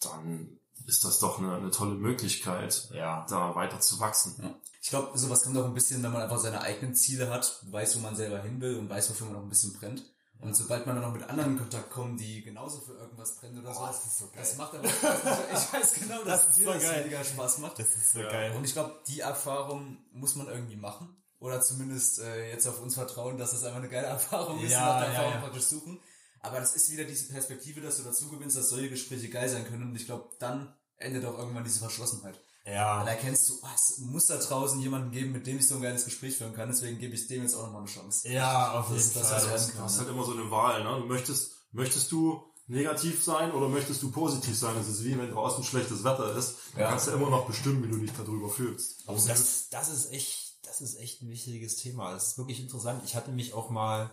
[0.00, 0.57] dann
[0.88, 3.24] ist das doch eine, eine tolle Möglichkeit, ja.
[3.28, 4.34] da weiter zu wachsen.
[4.42, 4.54] Ja.
[4.82, 7.96] Ich glaube, sowas kommt auch ein bisschen, wenn man einfach seine eigenen Ziele hat, weiß,
[7.96, 10.02] wo man selber hin will und weiß, wofür man auch ein bisschen brennt.
[10.40, 13.58] Und sobald man dann noch mit anderen in Kontakt kommt, die genauso für irgendwas brennen
[13.58, 14.34] oder so, das ist so geil.
[14.38, 14.84] das macht aber,
[15.52, 17.00] ich weiß genau, dass Das ist dir so das geil.
[17.04, 17.78] weniger Spaß macht.
[17.80, 18.30] Das ist so Ja.
[18.30, 18.54] geil.
[18.56, 21.14] Und ich glaube, die Erfahrung muss man irgendwie machen.
[21.40, 24.80] Oder zumindest äh, jetzt auf uns vertrauen, dass das einfach eine geile Erfahrung ist Ja,
[24.80, 25.40] und nach der ja, Erfahrung ja.
[25.40, 26.00] praktisch suchen.
[26.40, 29.66] Aber das ist wieder diese Perspektive, dass du dazu gewinnst, dass solche Gespräche geil sein
[29.66, 29.82] können.
[29.90, 32.40] Und ich glaube, dann endet auch irgendwann diese Verschlossenheit.
[32.64, 32.98] Ja.
[32.98, 35.80] Dann erkennst du, oh, es muss da draußen jemanden geben, mit dem ich so ein
[35.82, 36.68] geiles Gespräch führen kann.
[36.68, 38.28] Deswegen gebe ich dem jetzt auch nochmal eine Chance.
[38.28, 39.38] Ja, auf Das- jeden das Fall.
[39.38, 41.00] ist Also, du hast halt immer so eine Wahl, ne?
[41.00, 44.74] Du möchtest, möchtest du negativ sein oder möchtest du positiv sein?
[44.76, 46.56] Das ist wie wenn draußen schlechtes Wetter ist.
[46.74, 46.88] Dann Ja.
[46.90, 49.04] kannst du immer noch bestimmen, wie du dich darüber fühlst.
[49.06, 52.12] Oh, das, das ist echt, das ist echt ein wichtiges Thema.
[52.12, 53.02] Das ist wirklich interessant.
[53.06, 54.10] Ich hatte mich auch mal,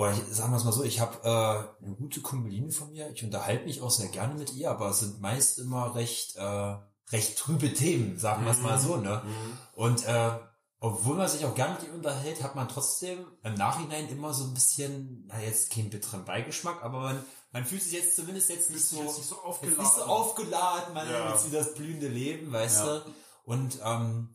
[0.00, 3.10] oder ich, sagen wir es mal so, ich habe äh, eine gute Kummeline von mir.
[3.10, 6.76] Ich unterhalte mich auch sehr gerne mit ihr, aber es sind meist immer recht, äh,
[7.12, 9.22] recht trübe Themen, sagen wir es mal so, ne?
[9.74, 10.30] Und äh,
[10.78, 14.44] obwohl man sich auch gerne mit ihr unterhält, hat man trotzdem im Nachhinein immer so
[14.44, 18.70] ein bisschen, na jetzt keinen bitteren Beigeschmack, aber man, man fühlt sich jetzt zumindest jetzt
[18.70, 19.82] nicht so, jetzt nicht so aufgeladen.
[19.84, 21.24] nicht so aufgeladen, man Ja.
[21.26, 22.98] hat jetzt wieder das blühende Leben, weißt Ja.
[23.00, 23.04] du?
[23.44, 24.34] Und ähm,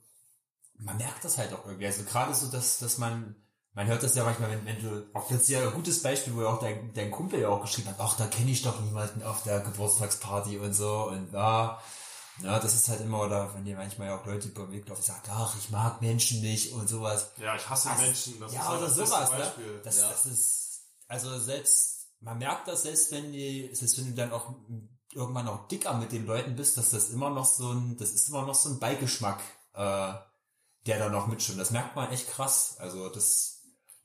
[0.77, 1.87] man merkt das halt auch irgendwie.
[1.87, 3.35] Also gerade so, dass, dass man,
[3.75, 6.41] man hört das ja manchmal, wenn, wenn du, auch jetzt ja ein gutes Beispiel, wo
[6.41, 9.21] ja auch dein, dein Kumpel ja auch geschrieben hat, ach, da kenne ich doch niemanden
[9.23, 11.81] auf der Geburtstagsparty und so und da.
[12.41, 14.87] Ja, das ist halt immer, oder wenn dir manchmal ja auch Leute über den Weg
[14.89, 17.31] laufen, die sagen, ach, ich mag Menschen nicht und sowas.
[17.37, 18.39] Ja, ich hasse Also, Menschen.
[18.41, 19.37] Das ist ja, halt oder das sowas, ne?
[19.37, 19.81] Beispiel.
[19.83, 20.09] Das, Ja.
[20.09, 24.53] das ist, also selbst, man merkt das selbst, wenn die, selbst wenn du dann auch
[25.13, 28.27] irgendwann auch dicker mit den Leuten bist, dass das immer noch so ein, das ist
[28.27, 29.39] immer noch so ein Beigeschmack,
[29.73, 30.13] äh,
[30.85, 31.59] der da noch mitschwimmt.
[31.61, 32.75] Das merkt man echt krass.
[32.79, 33.54] Also das,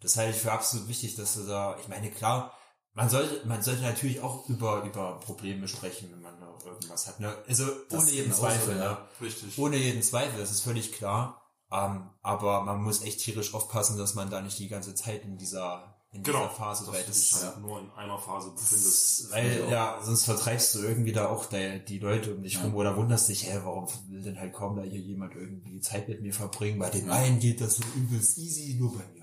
[0.01, 2.53] das halte ich für absolut wichtig, dass du da, ich meine, klar,
[2.93, 7.21] man sollte, man sollte natürlich auch über, über Probleme sprechen, wenn man noch irgendwas hat,
[7.21, 7.35] ne?
[7.49, 8.91] Also Das ohne jeden Zweifel, ja.
[8.93, 8.99] ne?
[9.21, 9.59] Richtig.
[9.59, 11.41] Ohne jeden Zweifel, das ist völlig klar.
[11.73, 15.39] Ähm, aber man muss echt tierisch aufpassen, dass man da nicht die ganze Zeit in
[15.39, 16.39] dieser, in genau.
[16.41, 19.31] dieser Phase dass weil du dich das, halt nur in einer Phase befindest.
[19.31, 22.63] weil, ja, sonst vertreibst du irgendwie da auch die, die Leute um dich Ja.
[22.63, 26.09] rum oder wunderst dich, hä, warum will denn halt kaum da hier jemand irgendwie Zeit
[26.09, 26.81] mit mir verbringen?
[26.81, 29.20] Bei den einen geht das so übelst easy, nur bei mir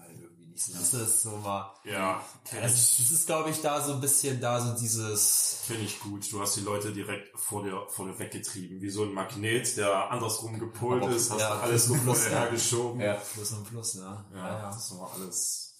[0.60, 0.74] so.
[0.74, 4.40] Das ist so mal, Ja, kenn das, das ist glaube ich da so ein bisschen
[4.42, 6.32] da so dieses, Kenn ich gut.
[6.32, 8.82] Du hast die Leute direkt vor dir, vor dir weggetrieben.
[8.82, 11.30] Wie so ein Magnet, der andersrum gepolt Aber- ist.
[11.32, 12.40] Hast ja, du alles so plus vor plus, dir ja.
[12.40, 13.02] hergeschoben.
[13.02, 13.14] Ja.
[13.16, 14.26] Plus und Plus, ne?
[14.34, 15.76] Ja, das war alles.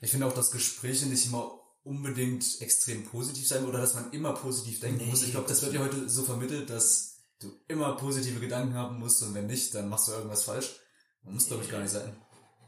[0.00, 1.50] Ich finde auch, dass Gespräche nicht immer
[1.82, 5.10] unbedingt extrem positiv sein oder dass man immer positiv denken Nee.
[5.10, 5.22] muss.
[5.22, 9.22] Ich glaube, das wird ja heute so vermittelt, dass du immer positive Gedanken haben musst
[9.22, 10.76] und wenn nicht, dann machst du irgendwas falsch.
[11.22, 12.16] Man muss, glaube ich, gar nicht sein.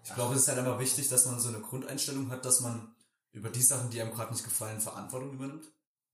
[0.05, 2.95] Ich glaube, es ist halt einfach wichtig, dass man so eine Grundeinstellung hat, dass man
[3.33, 5.67] über die Sachen, die einem gerade nicht gefallen, Verantwortung übernimmt.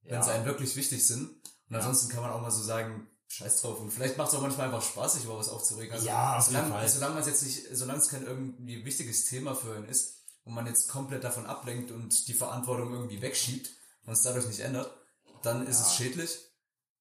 [0.03, 1.31] Wenn sie einem wirklich wichtig sind.
[1.69, 3.81] Und ansonsten kann man auch mal so sagen, scheiß drauf.
[3.81, 5.93] Und vielleicht macht es auch manchmal einfach Spaß, sich über was aufzuregen.
[5.93, 6.89] Also, Ja, auf jeden solange, Fall.
[6.89, 10.55] solange man es jetzt nicht, solange es kein irgendwie wichtiges Thema für einen ist und
[10.55, 13.71] man jetzt komplett davon ablenkt und die Verantwortung irgendwie wegschiebt
[14.05, 14.95] und es dadurch nicht ändert,
[15.43, 16.39] dann ist es schädlich.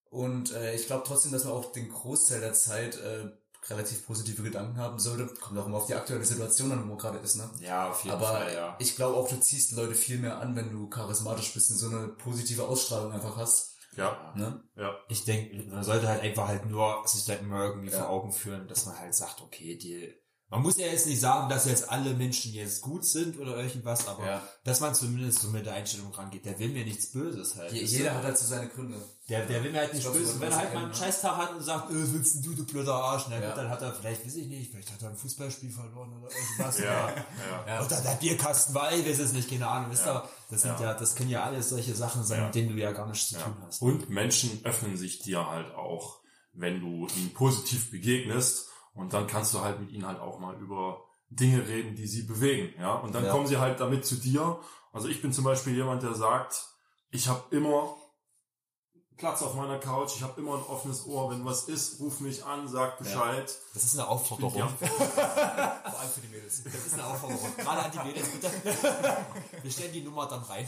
[0.09, 3.29] Und äh, ich glaube trotzdem, dass man auch den Großteil der Zeit äh,
[3.69, 5.27] relativ positive Gedanken haben sollte.
[5.41, 7.49] Kommt auch immer auf die aktuelle Situation an, wo man gerade ist, ne?
[7.59, 8.75] Ja, auf jeden Aber Fall, ja.
[8.79, 11.89] ich glaube auch, du ziehst Leute viel mehr an, wenn du charismatisch bist und so
[11.89, 13.71] eine positive Ausstrahlung einfach hast.
[13.97, 14.61] Ja, Ne?
[14.75, 14.93] ja.
[15.07, 17.99] ich denke, man sollte halt einfach halt nur sich dann immer irgendwie Ja.
[17.99, 20.13] vor Augen führen, dass man halt sagt, okay, die,
[20.49, 24.07] man muss ja jetzt nicht sagen, dass jetzt alle Menschen jetzt gut sind oder irgendwas,
[24.07, 24.41] aber Ja.
[24.63, 27.71] dass man zumindest so mit der Einstellung rangeht, der will mir nichts Böses halt.
[27.73, 28.97] Je, jeder hat halt so seine Gründe.
[29.27, 30.39] der, der will mir halt nichts Böses.
[30.39, 30.95] Wenn er halt mal einen ne?
[30.95, 33.47] Scheißtag hat und sagt, äh, willst du, du blöder Arsch, na Ja.
[33.49, 36.29] gut, dann hat er vielleicht, weiß ich nicht, vielleicht hat er ein Fußballspiel verloren oder
[36.31, 36.79] irgendwas.
[36.85, 37.83] Ja, oder, ja.
[37.85, 40.91] oder der Bierkasten war, ich weiß es nicht, keine Ahnung, wisst ihr, das sind ja.
[40.91, 40.93] Ja.
[40.93, 42.45] das können ja alles solche Sachen sein, Ja.
[42.45, 43.41] mit denen du ja gar nichts zu Ja.
[43.41, 43.81] tun hast.
[43.81, 46.19] Und Menschen öffnen sich dir halt auch,
[46.53, 50.55] wenn du ihnen positiv begegnest und dann kannst du halt mit ihnen halt auch mal
[50.59, 52.93] über Dinge reden, die sie bewegen, ja.
[52.95, 53.31] Und dann Ja.
[53.31, 54.59] kommen sie halt damit zu dir.
[54.93, 56.65] Also ich bin zum Beispiel jemand, der sagt,
[57.11, 57.95] ich habe immer
[59.17, 62.43] Platz auf meiner Couch, ich habe immer ein offenes Ohr, wenn was ist, ruf mich
[62.45, 63.49] an, sag Bescheid.
[63.73, 64.57] Das ist eine Aufforderung.
[64.57, 64.67] Ja.
[64.77, 66.63] Vor allem für die Mädels.
[66.63, 67.49] Das ist eine Aufforderung.
[67.55, 68.51] Gerade an die Mädels, bitte.
[69.63, 70.67] Wir stellen die Nummer dann rein.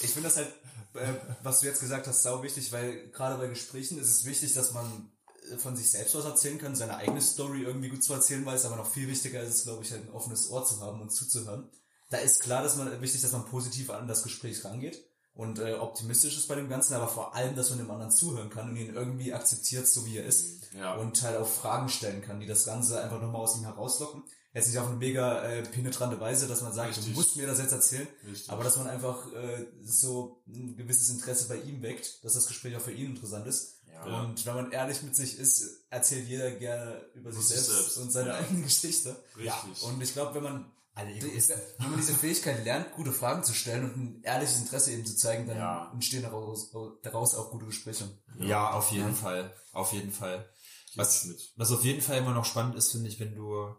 [0.00, 0.48] Ich finde das halt,
[0.94, 1.12] äh,
[1.42, 4.72] was du jetzt gesagt hast, sau wichtig, weil gerade bei Gesprächen ist es wichtig, dass
[4.72, 5.10] man
[5.58, 8.76] von sich selbst was erzählen kann, seine eigene Story irgendwie gut zu erzählen weiß, aber
[8.76, 11.68] noch viel wichtiger ist es, glaube ich, ein offenes Ohr zu haben und zuzuhören.
[12.10, 15.04] Da ist klar, dass man wichtig, dass man positiv an das Gespräch rangeht
[15.34, 18.50] und äh, optimistisch ist bei dem Ganzen, aber vor allem, dass man dem anderen zuhören
[18.50, 20.94] kann und ihn irgendwie akzeptiert, so wie er ist Ja.
[20.94, 24.22] und halt auch Fragen stellen kann, die das Ganze einfach nochmal aus ihm herauslocken.
[24.52, 27.16] Jetzt nicht auf eine mega äh, penetrante Weise, dass man sagt, du Richtig.
[27.16, 28.48] musst mir das jetzt erzählen, Richtig.
[28.50, 32.76] aber dass man einfach äh, so ein gewisses Interesse bei ihm weckt, dass das Gespräch
[32.76, 33.73] auch für ihn interessant ist.
[33.94, 34.02] Ja.
[34.22, 37.96] Und wenn man ehrlich mit sich ist, erzählt jeder gerne über sich selbst, selbst.
[37.98, 38.34] und seine Ja.
[38.36, 39.16] eigene Geschichte.
[39.36, 39.82] Richtig.
[39.82, 40.70] Und ich glaube, wenn man.
[40.96, 45.16] Wenn man diese Fähigkeit lernt, gute Fragen zu stellen und ein ehrliches Interesse eben zu
[45.16, 45.90] zeigen, dann Ja.
[45.92, 46.70] entstehen daraus,
[47.02, 48.08] daraus auch gute Gespräche.
[48.38, 49.52] Ja, auf jeden Fall.
[49.72, 50.48] Auf jeden Fall.
[50.94, 51.52] Was, mit.
[51.56, 53.74] was auf jeden Fall immer noch spannend ist, finde ich, wenn du,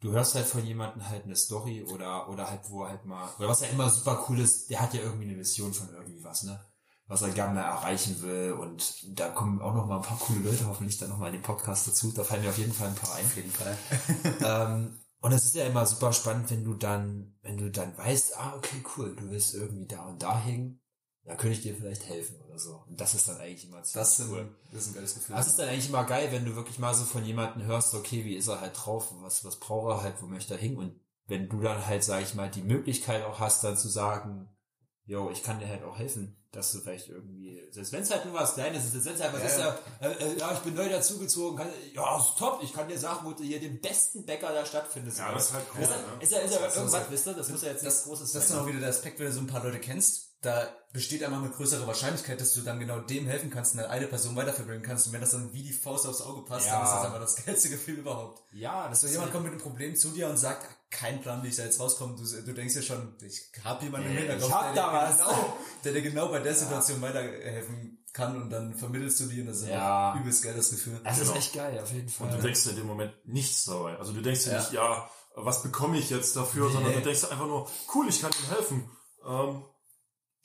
[0.00, 3.30] du hörst halt von jemandem halt eine Story oder, oder halt, wo er halt mal,
[3.38, 6.22] oder was ja immer super cool ist, der hat ja irgendwie eine Mission von irgendwie
[6.22, 6.62] was, ne?
[7.08, 10.66] Was er gerne erreichen will und da kommen auch noch mal ein paar coole Leute
[10.66, 12.10] hoffentlich dann noch mal in den Podcast dazu.
[12.10, 13.24] Da fallen mir auf jeden Fall ein paar ein.
[13.24, 13.78] Auf jeden Fall.
[14.44, 18.38] ähm, und es ist ja immer super spannend, wenn du dann, wenn du dann weißt,
[18.38, 20.80] ah, okay, cool, du willst irgendwie da und da hängen,
[21.24, 22.84] da könnte ich dir vielleicht helfen oder so.
[22.86, 24.48] Und das ist dann eigentlich immer Das, sind, cool.
[24.70, 25.34] das ist ein geiles Gefühl.
[25.34, 28.24] Das ist dann eigentlich immer geil, wenn du wirklich mal so von jemandem hörst, okay,
[28.24, 31.00] wie ist er halt drauf, was, was braucht er halt, wo möchte er hin und
[31.26, 34.48] wenn du dann halt, sag ich mal, die Möglichkeit auch hast, dann zu sagen,
[35.04, 38.24] yo, ich kann dir halt auch helfen, dass du vielleicht irgendwie, selbst wenn es halt
[38.24, 39.78] nur was Kleines ist, selbst wenn es halt was Ja, ist, ja.
[40.00, 42.98] ja, äh, äh, ja, ich bin neu dazugezogen, kann, ja, ist top, ich kann dir
[42.98, 45.18] sagen, wo du hier den besten Bäcker der Stadt findest.
[45.18, 46.02] Ja, das ist halt cool, Ist ja, ne?
[46.20, 47.98] ist ja, ist ja Das ist irgendwas, so- wisst ihr, das muss ja jetzt nichts
[48.00, 48.58] das, Großes das ist sein.
[48.58, 51.50] auch wieder der Aspekt, wenn du so ein paar Leute kennst, da besteht einfach eine
[51.50, 55.06] größere Wahrscheinlichkeit, dass du dann genau dem helfen kannst und dann eine Person weiterverbringen kannst.
[55.06, 56.74] Und wenn das dann wie die Faust aufs Auge passt, Ja.
[56.76, 58.42] dann ist das einfach das geilste Gefühl überhaupt.
[58.52, 61.48] Ja, das So jemand kommt mit einem Problem zu dir und sagt, kein Plan, wie
[61.48, 62.16] ich da jetzt rauskomme.
[62.16, 64.90] Du, du denkst ja schon, ich hab jemanden im Äh, Hinterkopf, ich hab der, da
[64.90, 65.18] dir was.
[65.18, 69.48] genau, der dir genau bei der Situation weiterhelfen kann und dann vermittelst du dir und
[69.48, 70.08] das ist Ja.
[70.12, 71.00] einfach übelst geiles Gefühl.
[71.04, 71.38] das ist Genau.
[71.38, 72.28] echt geil, auf jeden Fall.
[72.28, 73.96] Und du denkst dir in dem Moment nichts dabei.
[73.98, 74.58] Also du denkst dir Ja.
[74.60, 76.72] nicht, ja, was bekomme ich jetzt dafür, Nee.
[76.72, 78.90] sondern du denkst einfach nur, cool, ich kann ihm helfen.
[79.26, 79.64] Ähm,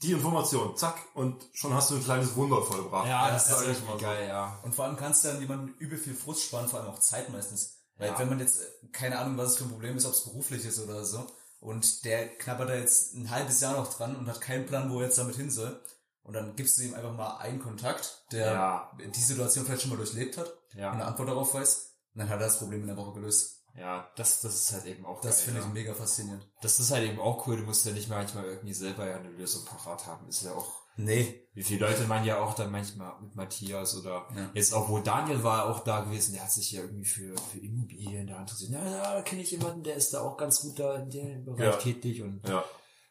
[0.02, 3.08] die Information, zack, und schon hast du ein kleines Wunder vollbracht.
[3.08, 4.00] ja, das sag ist ich echt mal so.
[4.00, 4.60] geil, ja.
[4.64, 7.30] Und vor allem kannst du dann jemandem übel viel Frust sparen, vor allem auch Zeit
[7.30, 7.78] meistens.
[8.02, 8.20] Weil Ja.
[8.20, 10.66] wenn man jetzt, äh, keine Ahnung, was es für ein Problem ist, ob es beruflich
[10.66, 11.26] ist oder so,
[11.60, 15.00] und der knabbert da jetzt ein halbes Jahr noch dran und hat keinen Plan, wo
[15.00, 15.80] er jetzt damit hin soll,
[16.24, 18.92] und dann gibst du ihm einfach mal einen Kontakt, der Ja.
[18.98, 20.88] die Situation vielleicht schon mal durchlebt hat Ja.
[20.90, 23.58] und eine Antwort darauf weiß, und dann hat er das Problem in der Woche gelöst.
[23.78, 25.66] Ja, das, das ist halt eben auch Das finde ja.
[25.66, 26.46] ich mega faszinierend.
[26.62, 29.30] Das ist halt eben auch cool, du musst ja nicht manchmal irgendwie selber ja eine
[29.30, 30.28] Lösung parat haben.
[30.28, 31.38] Ist ja auch, Nee.
[31.54, 34.50] wie viele Leute man ja auch dann manchmal mit Matthias oder Ja.
[34.54, 37.60] jetzt auch, wo Daniel war auch da gewesen, der hat sich ja irgendwie für, für
[37.60, 38.72] Immobilien da interessiert.
[38.72, 41.44] Ja, ja, da kenne ich jemanden, der ist da auch ganz gut da in dem
[41.46, 41.72] Bereich Ja.
[41.78, 42.64] tätig und Ja,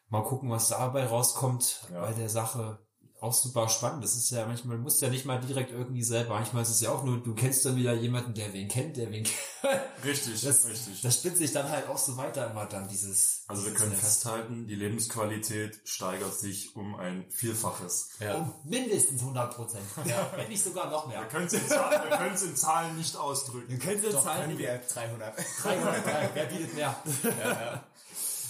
[0.09, 2.79] mal gucken, was dabei rauskommt bei der Sache.
[3.21, 4.03] Auch super spannend.
[4.03, 6.33] Das ist ja manchmal, du musst ja nicht mal direkt irgendwie selber.
[6.33, 9.11] Manchmal ist es ja auch nur, du kennst dann wieder jemanden, der wen kennt, der
[9.11, 9.37] wen kennt.
[10.03, 11.01] richtig, Das, richtig.
[11.03, 13.43] das spinnt sich dann halt auch so weiter immer dann, dieses.
[13.47, 13.99] also wir können Netz.
[14.01, 18.09] festhalten, die Lebensqualität steigert sich um ein Vielfaches.
[18.19, 18.37] Ja.
[18.37, 19.83] Um mindestens 100 Prozent.
[20.05, 20.31] Ja.
[20.35, 21.19] Wenn nicht sogar noch mehr.
[21.21, 23.69] Wir können es in, Zahlen- wir können es in Zahlen nicht ausdrücken.
[23.69, 24.41] Wir können es Doch, zahlen.
[24.47, 25.35] können wir 300.
[25.61, 26.95] 300, wer bietet mehr?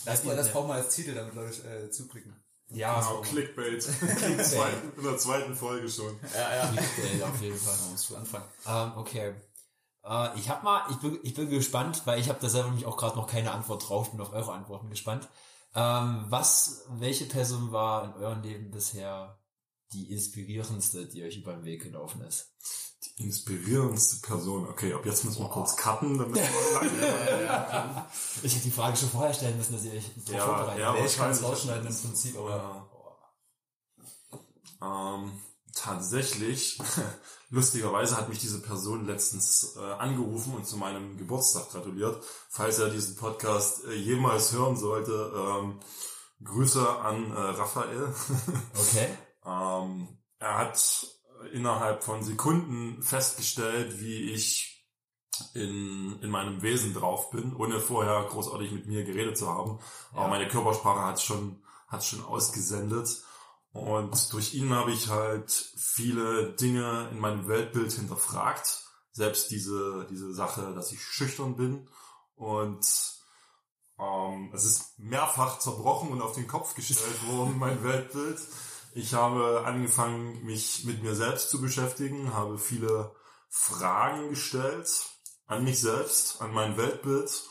[0.05, 0.53] Das, bietet das mehr.
[0.53, 2.33] brauchen wir als Titel, damit Leute äh, zuklicken.
[2.73, 3.21] Ja, Genau, so.
[3.21, 3.85] Clickbait.
[4.01, 6.17] In der zweiten- in der zweiten Folge schon.
[6.33, 6.67] Ja, ja.
[6.71, 7.75] Clickbait auf jeden Fall.
[7.77, 8.45] Da musst du anfangen.
[8.67, 9.35] Ähm, okay.
[10.03, 12.85] Äh, ich hab mal, ich bin, ich bin gespannt, weil ich habe da selber nämlich
[12.85, 15.27] auch gerade noch keine Antwort drauf, bin auf eure Antworten gespannt.
[15.75, 19.37] Ähm, was, welche Person war in eurem Leben bisher
[19.93, 22.51] die inspirierendste, die euch über den Weg gelaufen ist?
[23.03, 24.67] Die inspirierendste Person.
[24.69, 26.41] Okay, ab jetzt müssen wir kurz cutten, damit wir
[26.73, 28.05] lange
[28.43, 30.79] Ich hätte die Frage schon vorher stellen müssen, dass ihr euch so Ja, vorbereitet.
[30.81, 32.87] ja, ich kann es rausschneiden im Prinzip, aber
[34.83, 35.31] Ähm,
[35.75, 36.79] tatsächlich,
[37.49, 42.23] lustigerweise hat mich diese Person letztens äh, angerufen und zu meinem Geburtstag gratuliert.
[42.49, 45.79] Falls er diesen Podcast äh, jemals hören sollte, ähm,
[46.43, 48.13] Grüße an äh, Raphael.
[48.75, 49.09] Okay.
[49.45, 51.07] Ähm, er hat
[51.53, 54.71] innerhalb von Sekunden festgestellt, wie ich
[55.53, 59.79] in, in meinem Wesen drauf bin, ohne vorher großartig mit mir geredet zu haben.
[60.13, 60.19] Ja.
[60.19, 63.23] Aber meine Körpersprache hat schon, hat schon ausgesendet.
[63.73, 68.83] Und durch ihn habe ich halt viele Dinge in meinem Weltbild hinterfragt.
[69.13, 71.87] Selbst diese, diese Sache, dass ich schüchtern bin.
[72.35, 72.85] Und
[73.97, 78.39] ähm, es ist mehrfach zerbrochen und auf den Kopf gestellt worden, mein Weltbild.
[78.93, 83.15] Ich habe angefangen, mich mit mir selbst zu beschäftigen, habe viele
[83.49, 84.89] Fragen gestellt
[85.47, 87.43] an mich selbst, an mein Weltbild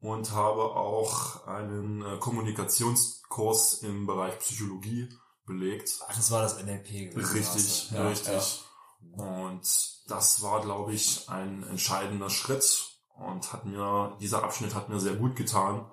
[0.00, 5.08] und habe auch einen äh, Kommunikationskurs im Bereich Psychologie
[5.46, 5.98] belegt.
[6.06, 7.16] Ach, das war das NLP.
[7.16, 8.64] Richtig, Ja, richtig.
[9.12, 9.62] Und
[10.08, 15.14] das war, glaube ich, ein entscheidender Schritt und hat mir, dieser Abschnitt hat mir sehr
[15.14, 15.90] gut getan.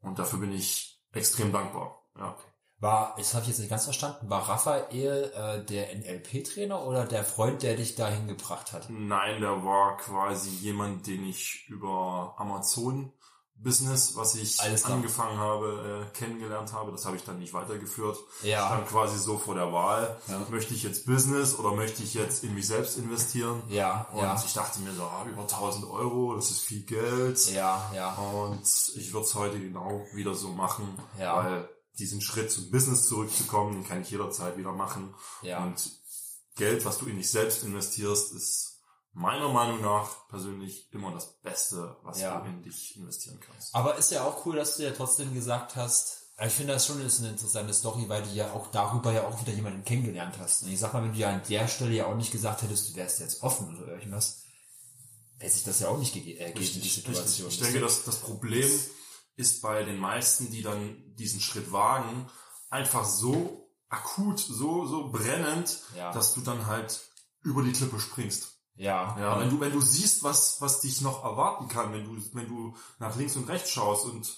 [0.00, 2.02] Und dafür bin ich extrem dankbar.
[2.18, 2.36] Ja.
[2.84, 7.24] War, das habe ich jetzt nicht ganz verstanden, war Raphael äh, der NLP-Trainer oder der
[7.24, 8.90] Freund, der dich dahin gebracht hat?
[8.90, 13.10] Nein, der war quasi jemand, den ich über Amazon
[13.56, 14.96] Business, was ich Alles klar.
[14.96, 16.90] angefangen habe, äh, kennengelernt habe.
[16.90, 18.18] Das habe ich dann nicht weitergeführt.
[18.42, 18.66] Ja.
[18.66, 20.16] Stand quasi so vor der Wahl.
[20.26, 20.42] Ja.
[20.50, 23.62] Möchte ich jetzt Business oder möchte ich jetzt in mich selbst investieren?
[23.68, 24.42] Ja, Und ja.
[24.44, 27.50] ich dachte mir so, ah, über 1000 Euro, das ist viel Geld.
[27.54, 28.12] Ja, ja.
[28.16, 28.60] Und
[28.96, 31.36] ich würde es heute genau wieder so machen, Ja.
[31.44, 31.68] weil
[31.98, 35.14] diesen Schritt zum Business zurückzukommen, den kann ich jederzeit wieder machen.
[35.42, 35.62] Ja.
[35.64, 35.90] Und
[36.56, 38.80] Geld, was du in dich selbst investierst, ist
[39.12, 42.40] meiner Meinung nach persönlich immer das Beste, was Ja.
[42.40, 43.74] du in dich investieren kannst.
[43.74, 47.00] Aber ist ja auch cool, dass du ja trotzdem gesagt hast, ich finde das schon
[47.00, 50.62] ist eine interessante Story, weil du ja auch darüber ja auch wieder jemanden kennengelernt hast.
[50.64, 52.90] Und ich sag mal, wenn du ja an der Stelle ja auch nicht gesagt hättest,
[52.90, 54.42] du wärst jetzt offen oder irgendwas,
[55.38, 57.48] hätte sich das ja auch nicht ge äh, gegeben, die Situation.
[57.48, 58.68] Ich denke, dass das Problem
[59.36, 62.28] ist bei den meisten, die dann diesen Schritt wagen,
[62.70, 66.12] einfach so akut, so, so brennend, Ja.
[66.12, 67.00] dass du dann halt
[67.42, 68.50] über die Klippe springst.
[68.76, 72.20] ja, Ja, wenn du, wenn du siehst, was, was dich noch erwarten kann, wenn du,
[72.32, 74.36] wenn du nach links und rechts schaust und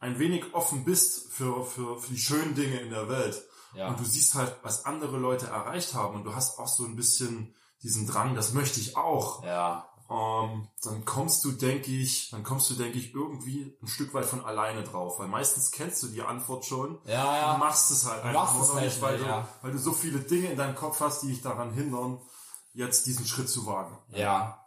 [0.00, 3.42] ein wenig offen bist für, für, für die schönen Dinge in der Welt
[3.74, 3.88] Ja.
[3.88, 6.96] und du siehst halt, was andere Leute erreicht haben und du hast auch so ein
[6.96, 12.44] bisschen diesen Drang, das möchte ich auch, ja, ähm, dann kommst du, denke ich, dann
[12.44, 16.08] kommst du, denke ich, irgendwie ein Stück weit von alleine drauf, weil meistens kennst du
[16.08, 16.98] die Antwort schon.
[17.04, 17.52] ja, ja.
[17.54, 19.48] Du machst es halt Du einfach machst es noch halt nicht, weil, nicht, du, ja.
[19.62, 22.20] weil du so viele Dinge in deinem Kopf hast, die dich daran hindern,
[22.74, 23.98] jetzt diesen Schritt zu wagen.
[24.08, 24.62] ja.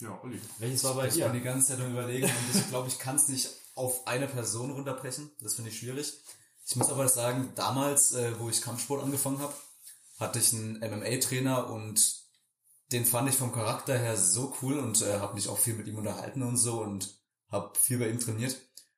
[0.00, 0.40] Ja, Olli.
[0.58, 1.44] Welches war bei Ich war die dir?
[1.44, 5.30] ganze Zeit am überlegen und ich glaube, ich kann es nicht auf eine Person runterbrechen.
[5.40, 6.12] Das finde ich schwierig.
[6.66, 9.54] Ich muss aber sagen, damals, äh, wo ich Kampfsport angefangen habe,
[10.18, 12.23] hatte ich einen MMA-Trainer und
[12.92, 15.86] den fand ich vom Charakter her so cool und äh, habe mich auch viel mit
[15.88, 17.18] ihm unterhalten und so und
[17.50, 18.56] habe viel bei ihm trainiert.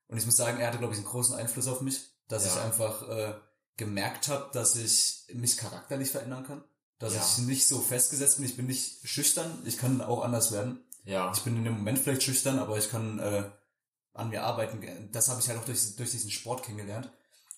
[0.08, 2.52] Und ich muss sagen, er hatte, glaube ich, einen großen Einfluss auf mich, dass Ja.
[2.52, 3.34] ich einfach äh,
[3.76, 6.64] gemerkt habe, dass ich mich charakterlich verändern kann.
[6.98, 7.20] Dass Ja.
[7.24, 8.46] ich nicht so festgesetzt bin.
[8.46, 9.62] Ich bin nicht schüchtern.
[9.64, 10.80] Ich kann auch anders werden.
[11.04, 13.48] Ja, Ich bin in dem Moment vielleicht schüchtern, aber ich kann äh,
[14.14, 15.10] an mir arbeiten.
[15.12, 17.10] Das habe ich halt auch durch, durch diesen Sport kennengelernt.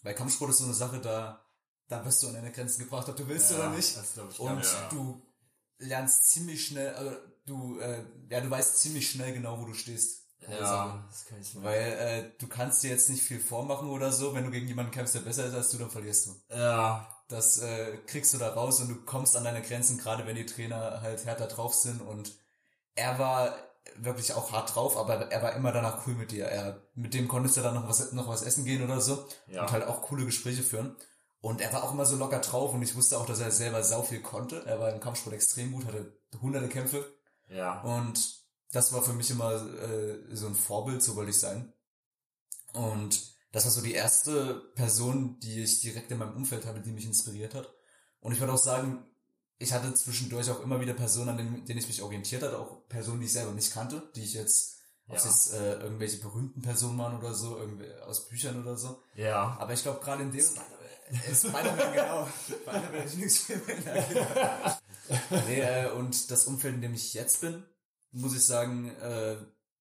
[0.03, 1.45] Weil Kampfsport ist so eine Sache, da,
[1.89, 3.97] da wirst du an deine Grenzen gebracht, ob du willst oder nicht.
[3.97, 4.41] Das ich.
[4.41, 4.89] Und ja.
[4.91, 5.23] du
[5.79, 7.13] lernst ziemlich schnell, also
[7.47, 10.23] du, äh, ja, du weißt ziemlich schnell genau, wo du stehst.
[10.49, 11.65] ja, das kann ich mal.
[11.65, 14.35] Weil äh, du kannst dir jetzt nicht viel vormachen oder so.
[14.35, 16.55] Wenn du gegen jemanden kämpfst, der besser ist als du, dann verlierst du.
[16.55, 20.37] Ja, Das äh, kriegst du da raus und du kommst an deine Grenzen, gerade wenn
[20.37, 22.01] die Trainer halt härter drauf sind.
[22.01, 22.33] Und
[22.95, 23.55] er war
[23.97, 26.45] wirklich auch hart drauf, aber er war immer danach cool mit dir.
[26.47, 29.63] Er, mit dem konntest du dann noch was, noch was essen gehen oder so Ja.
[29.63, 30.95] und halt auch coole Gespräche führen.
[31.41, 33.83] Und er war auch immer so locker drauf und ich wusste auch, dass er selber
[33.85, 34.65] sau viel konnte.
[34.67, 37.07] Er war im Kampfsport extrem gut, hatte hunderte Kämpfe
[37.49, 38.39] ja, und
[38.73, 41.73] das war für mich immer äh, so ein Vorbild, so wollte ich sein.
[42.73, 46.93] Und das war so die erste Person, die ich direkt in meinem Umfeld hatte, die
[46.93, 47.73] mich inspiriert hat.
[48.21, 49.05] Und ich würde auch sagen,
[49.59, 53.21] ich hatte zwischendurch auch immer wieder Personen, an denen, ich mich orientiert hatte, auch Personen,
[53.21, 55.31] die ich selber nicht kannte, die ich jetzt, ob es Ja.
[55.31, 59.03] jetzt äh, irgendwelche berühmten Personen waren oder so, irgendwie aus Büchern oder so.
[59.15, 59.57] ja.
[59.59, 60.78] Aber ich glaube gerade in dem äh,
[61.35, 62.29] Spider-Man, genau.
[62.47, 64.81] Spider-Man werde ich nichts mehr mehr.
[65.47, 67.65] nee, äh, und das Umfeld, in dem ich jetzt bin,
[68.13, 69.37] muss ich sagen, äh,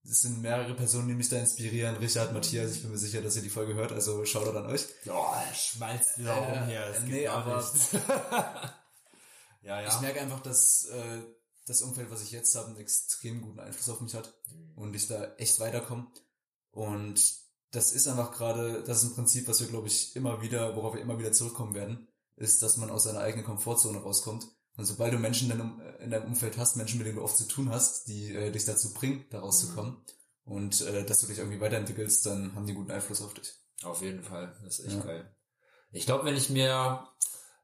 [0.09, 1.97] es sind mehrere Personen, die mich da inspirieren.
[1.97, 4.85] Richard, Matthias, ich bin mir sicher, dass ihr die Folge hört, also Shoutout an euch.
[5.03, 6.85] Ja, schmalzt wieder Äh, rum hier.
[6.93, 7.61] Das nee, aber-
[9.63, 9.87] ja, ja.
[9.87, 11.19] Ich merke einfach, dass äh,
[11.65, 14.33] das Umfeld, was ich jetzt habe, einen extrem guten Einfluss auf mich hat
[14.77, 16.07] und ich da echt weiterkomme.
[16.71, 17.19] Und
[17.71, 20.93] das ist einfach gerade, das ist ein Prinzip, was wir, glaube ich, immer wieder, worauf
[20.93, 24.47] wir immer wieder zurückkommen werden, ist, dass man aus seiner eigenen Komfortzone rauskommt.
[24.77, 27.35] Und sobald du Menschen in deinem, in deinem Umfeld hast, Menschen, mit denen du oft
[27.35, 29.97] zu tun hast, die äh, dich dazu bringen, da rauszukommen
[30.45, 33.53] und äh, dass du dich irgendwie weiterentwickelst, dann haben die guten Einfluss auf dich.
[33.83, 34.55] Auf jeden Fall.
[34.63, 35.03] Das ist echt Ja.
[35.03, 35.35] geil.
[35.91, 37.07] Ich glaube, wenn ich mir,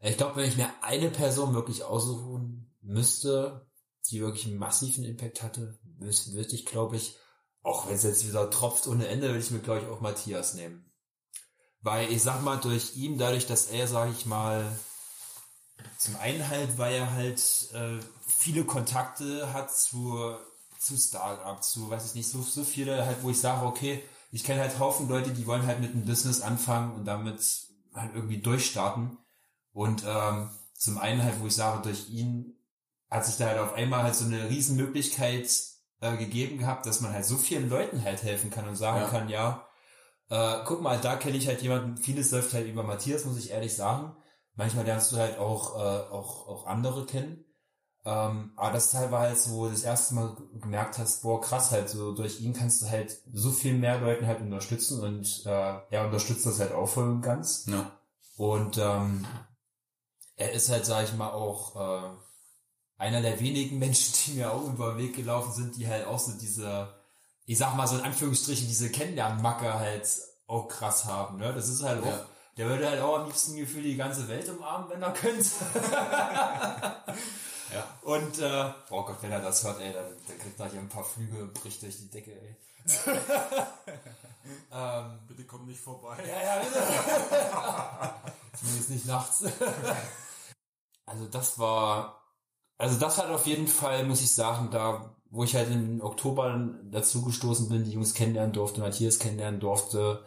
[0.02, 3.68] ich glaube, wenn ich mir eine Person wirklich aussuchen müsste,
[4.10, 7.16] die wirklich einen massiven Impact hatte, würde ich, glaube ich,
[7.64, 10.54] auch wenn es jetzt wieder tropft ohne Ende, würde ich mir, glaube ich, auch Matthias
[10.54, 10.86] nehmen.
[11.82, 14.66] Weil ich sag mal, durch ihn, dadurch, dass er, sage ich mal,
[15.98, 17.40] zum einen halt, weil er halt
[17.74, 20.36] äh, viele Kontakte hat zu,
[20.80, 24.44] zu Start-up, zu, weiß ich nicht, so, so viele halt, wo ich sage, okay, ich
[24.44, 27.42] kenne halt Haufen Leute, die wollen halt mit einem Business anfangen und damit
[27.94, 29.18] halt irgendwie durchstarten.
[29.72, 32.58] Und ähm, zum einen halt, wo ich sage, durch ihn
[33.10, 35.50] hat sich da halt auf einmal halt so eine Riesenmöglichkeit
[36.04, 39.08] äh, gegeben gehabt, dass man halt so vielen Leuten halt helfen kann und sagen Ja.
[39.08, 39.68] kann, ja,
[40.30, 43.52] äh, guck mal, da kenne ich halt jemanden, vieles läuft halt über Matthias, muss ich
[43.52, 44.16] ehrlich sagen.
[44.56, 47.46] Manchmal lernst du halt auch, äh, auch, auch andere kennen.
[48.06, 51.40] Ähm, aber das Teil war halt so, wo du das erste Mal gemerkt hast, boah,
[51.40, 55.44] krass, halt so, durch ihn kannst du halt so viel mehr Leuten halt unterstützen und
[55.46, 57.66] äh, er unterstützt das halt auch voll und ganz.
[57.68, 57.92] Ja.
[58.36, 59.26] Und ähm,
[60.36, 62.10] er ist halt, sag ich mal, auch äh,
[62.98, 66.20] einer der wenigen Menschen, die mir auch über den Weg gelaufen sind, die halt auch
[66.20, 66.94] so diese,
[67.46, 70.08] ich sag mal so in Anführungsstrichen, diese Kennenlernmacke halt
[70.48, 71.52] auch krass haben, ne?
[71.54, 72.26] Das ist halt auch, Ja.
[72.58, 75.50] der würde halt auch am liebsten Gefühl die ganze Welt umarmen, wenn er könnte.
[77.74, 77.88] Ja.
[78.04, 80.90] Und, äh, oh Gott, wenn er das hört, ey, dann, dann kriegt er hier ein
[80.90, 82.56] paar Flüge und bricht durch die Decke, ey.
[84.72, 86.18] ähm, Bitte komm nicht vorbei.
[86.28, 86.84] ja, ja, bitte.
[88.60, 89.44] Zumindest nicht nachts.
[91.08, 92.22] also das war,
[92.78, 96.70] also das hat auf jeden Fall, muss ich sagen, da, wo ich halt im Oktober
[96.92, 100.24] dazu gestoßen bin, die Jungs kennenlernen durfte, Matthias kennenlernen durfte,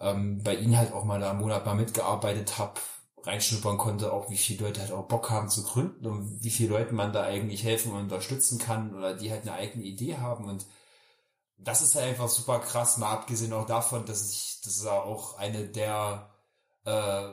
[0.00, 2.80] ähm, bei ihnen halt auch mal da einen Monat mal mitgearbeitet hab,
[3.22, 6.70] reinschnuppern konnte, auch wie viele Leute halt auch Bock haben zu gründen und wie viele
[6.70, 10.46] Leuten man da eigentlich helfen und unterstützen kann oder die halt eine eigene Idee haben
[10.46, 10.66] und
[11.62, 15.36] das ist halt einfach super krass, mal abgesehen auch davon, dass ich, dass er auch
[15.38, 16.30] eine der
[16.84, 17.28] äh,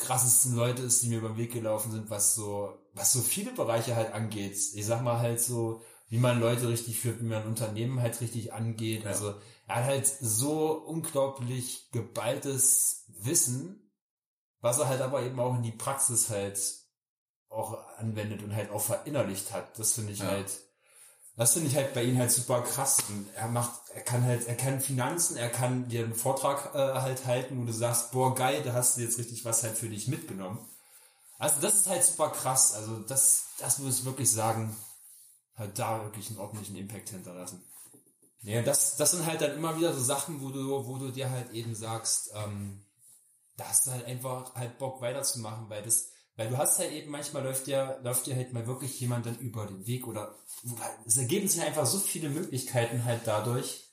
[0.00, 3.52] krassesten Leute ist, die mir über den Weg gelaufen sind, was so, was so viele
[3.52, 4.56] Bereiche halt angeht.
[4.74, 8.52] Ich sag mal halt so, wie man Leute richtig führt, wie man Unternehmen halt richtig
[8.52, 9.04] angeht.
[9.04, 9.10] Ja.
[9.10, 9.34] Also
[9.68, 13.90] er hat halt so unglaublich geballtes Wissen,
[14.60, 16.58] was er halt aber eben auch in die Praxis halt
[17.48, 19.78] auch anwendet und halt auch verinnerlicht hat.
[19.78, 20.26] Das finde ich Ja.
[20.26, 20.50] halt,
[21.40, 22.98] das finde ich halt bei ihm halt super krass.
[23.34, 27.24] Er macht, er kann halt, er kann Finanzen, er kann dir einen Vortrag äh, halt
[27.24, 30.06] halten, wo du sagst, boah geil, da hast du jetzt richtig was halt für dich
[30.06, 30.58] mitgenommen.
[31.38, 32.74] Also das ist halt super krass.
[32.74, 34.76] Also das, das muss ich wirklich sagen,
[35.56, 37.64] halt da wirklich einen ordentlichen Impact hinterlassen.
[38.42, 41.30] Ja, das, das sind halt dann immer wieder so Sachen, wo du, wo du dir
[41.30, 42.84] halt eben sagst, ähm,
[43.56, 46.10] da hast du halt einfach halt Bock weiterzumachen, weil das,
[46.40, 49.38] weil du hast halt eben manchmal läuft dir, läuft dir halt mal wirklich jemand dann
[49.40, 50.34] über den Weg oder
[51.04, 53.90] es ergeben sich einfach so viele Möglichkeiten halt dadurch,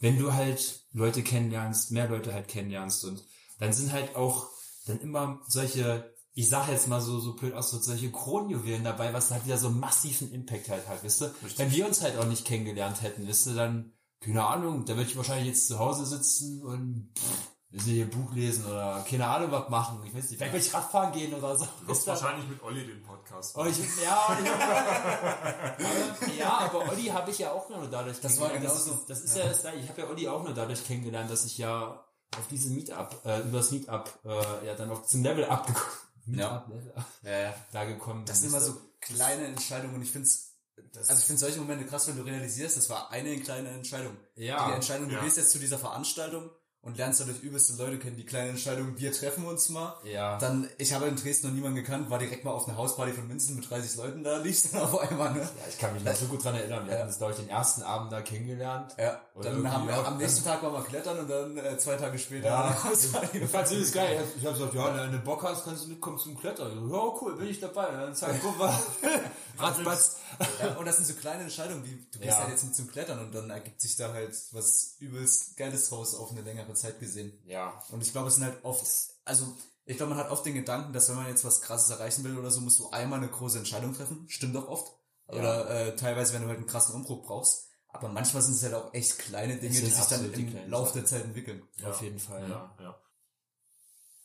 [0.00, 3.22] wenn du halt Leute kennenlernst, mehr Leute halt kennenlernst und
[3.60, 4.48] dann sind halt auch
[4.86, 9.12] dann immer solche, ich sag jetzt mal so, so blöd aus, so solche Kronjuwelen dabei,
[9.12, 11.32] was halt wieder so einen massiven Impact halt hat, wisst du?
[11.58, 15.08] Wenn wir uns halt auch nicht kennengelernt hätten, wisst du, dann, keine Ahnung, da würde
[15.08, 19.50] ich wahrscheinlich jetzt zu Hause sitzen und pff, du hier Buch lesen oder keine Ahnung
[19.50, 20.00] was machen.
[20.04, 21.66] Ich weiß nicht, vielleicht würde ich Radfahren gehen oder so.
[21.80, 27.04] Du wirst wahrscheinlich mit Olli den Podcast Oh, ich, ja, ich, aber, ja, aber Olli
[27.06, 28.84] habe ich ja auch nur dadurch Das war kennengelernt.
[28.84, 29.04] genauso.
[29.08, 31.44] Das ist, das ist ja, das, ich habe ja Olli auch nur dadurch kennengelernt, dass
[31.44, 32.04] ich ja
[32.36, 35.88] auf diese Meetup, äh, über das Meetup, äh, ja dann auch zum Level abgekommen.
[36.26, 36.64] Ja.
[36.70, 37.54] Level Ja, ja.
[37.70, 38.24] da gekommen.
[38.24, 38.56] Das sind bin.
[38.58, 40.54] immer so kleine Entscheidungen und ich finde es,
[40.94, 44.16] Das- also ich finde solche Momente krass, wenn du realisierst, das war eine kleine Entscheidung.
[44.34, 45.22] Ja, die Entscheidung, du ja.
[45.22, 46.48] gehst jetzt zu dieser Veranstaltung
[46.84, 49.94] und lernst dadurch übelste Leute kennen, die kleine Entscheidung, wir treffen uns mal.
[50.04, 50.38] Ja.
[50.38, 53.28] Dann, ich habe in Dresden noch niemanden gekannt, war direkt mal auf einer Hausparty von
[53.28, 55.40] Vincent mit 30 Leuten da, liegst dann auf einmal, ne?
[55.40, 56.84] ja, ich kann mich noch so gut dran erinnern.
[56.86, 56.98] Wir Ja.
[57.00, 58.94] hatten das, glaube ich, den ersten Abend da kennengelernt.
[58.98, 61.96] Ja, Oder dann haben wir am nächsten Tag waren wir klettern und dann äh, zwei
[61.96, 63.38] Tage später Ja, eine Hausparty.
[63.38, 64.22] ich fand das geil.
[64.38, 66.90] Ich habe gesagt, ja, wenn du Bock hast, kannst du mitkommen zum Klettern.
[66.90, 67.88] Ja, cool, bin ich dabei.
[67.88, 68.74] Und dann zack, guck mal.
[69.58, 70.16] Ratzbatz.
[70.60, 72.38] Ja, und das sind so kleine Entscheidungen, wie du gehst Ja.
[72.40, 76.14] halt jetzt mit zum Klettern und dann ergibt sich da halt was übelst Geiles draus
[76.16, 77.38] auf eine längere Zeit gesehen.
[77.46, 77.82] Ja.
[77.90, 78.84] Und ich glaube, es sind halt oft,
[79.24, 79.46] also
[79.86, 82.38] ich glaube, man hat oft den Gedanken, dass wenn man jetzt was Krasses erreichen will
[82.38, 84.24] oder so, musst du einmal eine große Entscheidung treffen.
[84.28, 84.92] Stimmt auch oft.
[85.28, 85.38] Ja.
[85.38, 87.68] Oder äh, teilweise, wenn du halt einen krassen Umbruch brauchst.
[87.88, 90.92] Aber manchmal sind es halt auch echt kleine Dinge, die sich dann im Sachen.
[90.94, 91.62] der Zeit entwickeln.
[91.84, 92.48] Auf jeden Fall.
[92.48, 92.98] Ja, ja.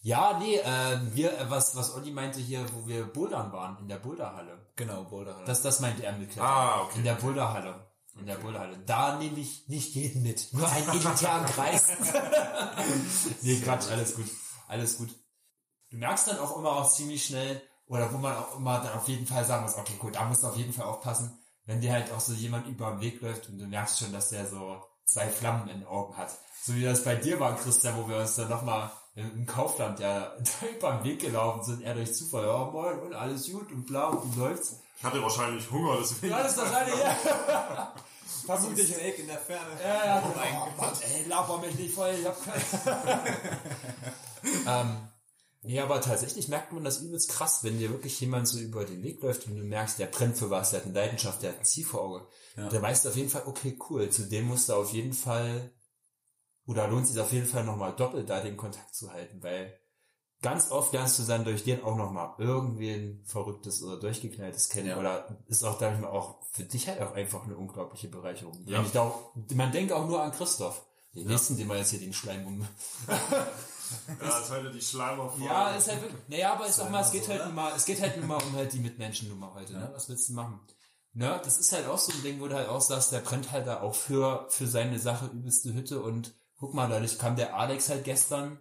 [0.02, 3.90] Ja, nee, äh, wir, äh, was, was Olli meinte hier, wo wir bouldern waren, in
[3.90, 4.66] der Boulderhalle.
[4.78, 5.44] Genau, Boulder.
[5.46, 6.50] Das, das meinte er mit Klettern.
[6.50, 7.00] Ah, okay.
[7.00, 7.89] In der Boulderhalle.
[8.20, 8.78] In der Boulderhalle.
[8.86, 10.54] Da nehme ich nicht jeden mit.
[10.54, 11.88] Nur einen elitären Kreis.
[13.42, 14.28] nee, Quatsch, alles gut.
[14.68, 15.10] Alles gut.
[15.90, 19.08] Du merkst dann auch immer auch ziemlich schnell, oder wo man auch immer dann auf
[19.08, 21.92] jeden Fall sagen muss, okay, gut, da musst du auf jeden Fall aufpassen, wenn dir
[21.92, 24.82] halt auch so jemand über den Weg läuft und du merkst schon, dass der so
[25.06, 26.38] zwei Flammen in den Augen hat.
[26.64, 30.36] So wie das bei dir war, Christian, wo wir uns dann nochmal im Kaufland ja
[30.62, 33.86] da über den Weg gelaufen sind, er durch Zufall, ja moin und alles gut und
[33.86, 34.76] bla und du läufst.
[35.00, 36.34] Ich hatte wahrscheinlich Hunger, deswegen.
[36.34, 37.16] Ja, das ist wahrscheinlich, ja.
[38.46, 38.88] Vermutlich.
[38.88, 39.82] Snake in der Ferne.
[39.82, 42.64] Ja, ja, oh mein Gott, ey, laber mich nicht voll, ich hab keinen.
[44.68, 45.08] ähm,
[45.62, 49.02] ja, aber tatsächlich merkt man das übelst krass, wenn dir wirklich jemand so über den
[49.02, 51.60] Weg läuft und du merkst, der brennt für was, der hat eine Leidenschaft, der hat
[51.60, 52.28] ein Ziel vor Auge.
[52.58, 52.68] Ja.
[52.68, 55.72] Der weißt auf jeden Fall, okay, cool, zu dem musst du auf jeden Fall,
[56.66, 59.80] oder lohnt sich auf jeden Fall nochmal doppelt da den Kontakt zu halten, weil
[60.42, 64.98] ganz oft lernst du dann durch den auch nochmal irgendwen Verrücktes oder Durchgeknalltes kennen, Ja.
[64.98, 68.64] oder ist auch, denke ich mal, auch für dich halt auch einfach eine unglaubliche Bereicherung.
[68.66, 68.82] Ja.
[68.82, 70.86] Ich da auch, man denkt auch nur an Christoph.
[71.16, 72.68] Den nächsten, den wir jetzt hier den Schleim um.
[74.22, 76.22] Ja, ist heute die Schleimer Ja, ist halt wirklich.
[76.28, 78.26] Naja, aber ich sag mal, es so, geht halt nur mal, es geht halt nur
[78.28, 79.90] mal um halt die Mitmenschennummer heute, ne?
[79.94, 80.60] Was willst du machen?
[81.14, 83.52] Ne, das ist halt auch so ein Ding, wo du halt auch sagst, der brennt
[83.52, 87.56] halt da auch für, für seine Sache übelste Hütte und guck mal, dadurch kam der
[87.58, 88.60] Alex halt gestern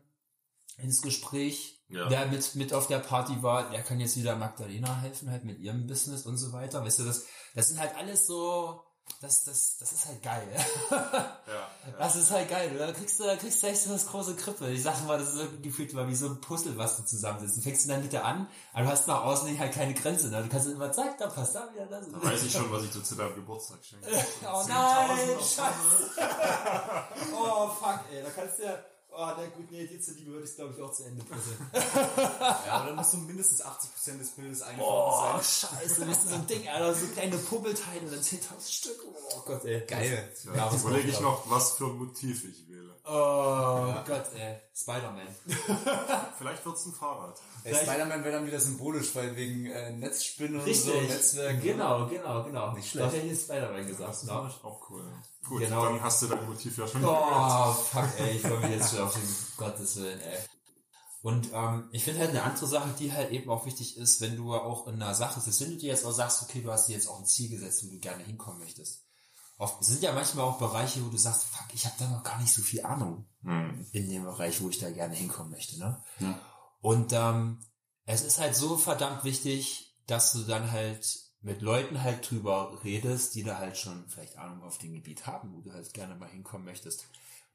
[0.78, 2.08] ins Gespräch, Ja.
[2.08, 5.58] der mit, mit auf der Party war, der kann jetzt wieder Magdalena helfen, halt mit
[5.58, 6.82] ihrem Business und so weiter.
[6.84, 7.24] Weißt du, das,
[7.54, 8.82] das sind halt alles so,
[9.22, 10.48] das, das, das ist halt geil.
[11.48, 11.94] Ja.
[11.98, 12.76] Das ist halt geil.
[12.78, 14.68] Da kriegst du, da kriegst du echt so das große Krippe.
[14.68, 17.56] Ich sag mal, das ist irgendwie gefühlt mal wie so ein Puzzle, was du zusammensetzt.
[17.56, 20.28] Du fängst in der Mitte an, aber du hast nach außen halt keine Grenze.
[20.28, 20.42] Ne?
[20.42, 22.04] Du kannst immer, zack, da passt da wieder das.
[22.12, 24.06] Da weiß ich schon, was ich zu deinem Geburtstag schenke.
[24.46, 26.10] Oh nein, scheiße.
[27.34, 28.74] Oh fuck, ey, da kannst du ja,
[29.10, 31.58] oh na gut, nee, die zu Liebe würde ich glaube ich auch zu Ende puzzeln.
[32.66, 35.70] Ja, aber dann muss so mindestens 80% des Bildes eingefangen Oh, sein.
[35.80, 39.00] scheiße, bist du so ein Ding, Alter, so kleine Puppelteile und dann 10.000 Stück.
[39.34, 39.80] Oh Gott, ey.
[39.86, 40.32] Geil.
[40.54, 42.94] Ja, was jetzt überlege ich noch, was für ein Motiv ich wähle.
[43.04, 44.56] Oh Gott, ey.
[44.76, 45.28] Spider-Man.
[46.38, 47.40] Vielleicht wird's ein Fahrrad.
[47.64, 50.92] Ey, Spider-Man wäre dann wieder symbolisch, weil wegen äh, Netzspinnen und Richtig.
[50.92, 51.62] so, Netzwerk.
[51.62, 52.72] Genau, genau, genau.
[52.72, 53.08] Nicht schlecht.
[53.08, 54.10] Da hätte ich Spider-Man gesagt.
[54.10, 55.04] Das ist auch cool.
[55.46, 55.84] Gut, Genau.
[55.84, 59.00] dann hast du dein Motiv ja schon Oh, fuck, ey, ich freue mich jetzt schon
[59.02, 60.38] auf den Gottes Willen, ey.
[61.22, 64.36] Und ähm, ich finde halt eine andere Sache, die halt eben auch wichtig ist, wenn
[64.36, 66.86] du auch in einer Sache bist, wenn du dir jetzt auch sagst, okay, du hast
[66.86, 69.04] dir jetzt auch ein Ziel gesetzt, wo du gerne hinkommen möchtest.
[69.58, 72.40] Oft sind ja manchmal auch Bereiche, wo du sagst, fuck, ich habe da noch gar
[72.40, 73.86] nicht so viel Ahnung Hm.
[73.92, 75.78] in dem Bereich, wo ich da gerne hinkommen möchte.
[75.78, 76.00] Ne?
[76.20, 76.40] Ja.
[76.80, 77.60] Und ähm,
[78.04, 81.04] es ist halt so verdammt wichtig, dass du dann halt
[81.40, 85.54] mit Leuten halt drüber redest, die da halt schon vielleicht Ahnung auf dem Gebiet haben,
[85.54, 87.06] wo du halt gerne mal hinkommen möchtest.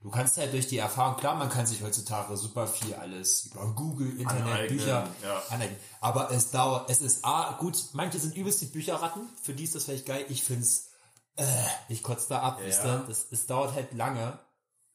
[0.02, 3.74] Du kannst halt durch die Erfahrung, klar, man kann sich heutzutage super viel alles über
[3.74, 5.42] Google, Internet, Aneignen, Bücher ja.
[5.50, 5.80] aneignen.
[6.02, 9.76] Aber es dauert, es ist A, gut, manche sind übelst die Bücherratten, für die ist
[9.76, 10.90] das vielleicht geil, ich find's,
[11.38, 11.46] äh,
[11.88, 12.66] ich kotze da ab, Ja.
[12.68, 13.06] wisst ihr?
[13.08, 14.40] Das, es dauert halt lange.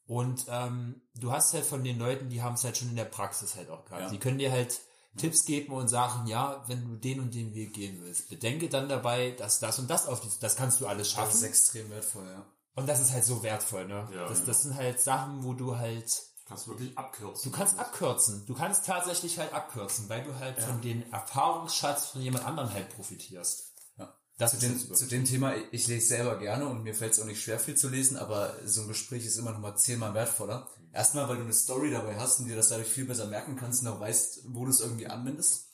[0.05, 3.05] Und ähm, du hast halt von den Leuten, die haben es halt schon in der
[3.05, 4.03] Praxis halt auch gerade.
[4.05, 4.09] Ja.
[4.09, 4.79] Die können dir halt
[5.17, 8.87] Tipps geben und sagen, ja, wenn du den und den Weg gehen willst, bedenke dann
[8.87, 11.35] dabei, dass das und das auf die, das kannst du alles Das schaffen.
[11.35, 12.45] ist extrem wertvoll, ja.
[12.75, 14.07] Und das ist halt so wertvoll, ne?
[14.13, 14.45] Ja, das, ja.
[14.45, 17.51] das sind halt Sachen, wo du halt, Kannst wirklich abkürzen.
[17.51, 18.45] du kannst abkürzen.
[18.45, 22.89] Du kannst tatsächlich halt abkürzen, weil du halt von den Erfahrungsschatz von jemand anderem halt
[22.95, 23.73] profitierst.
[23.97, 24.13] ja.
[24.37, 27.25] Das Zu dem, zu dem Thema, ich lese selber gerne und mir fällt es auch
[27.25, 30.69] nicht schwer, viel zu lesen, aber so ein Gespräch ist immer noch mal zehnmal wertvoller.
[30.91, 33.81] Erstmal, weil du eine Story dabei hast und dir das dadurch viel besser merken kannst
[33.81, 35.67] und auch weißt, wo du es irgendwie anwendest.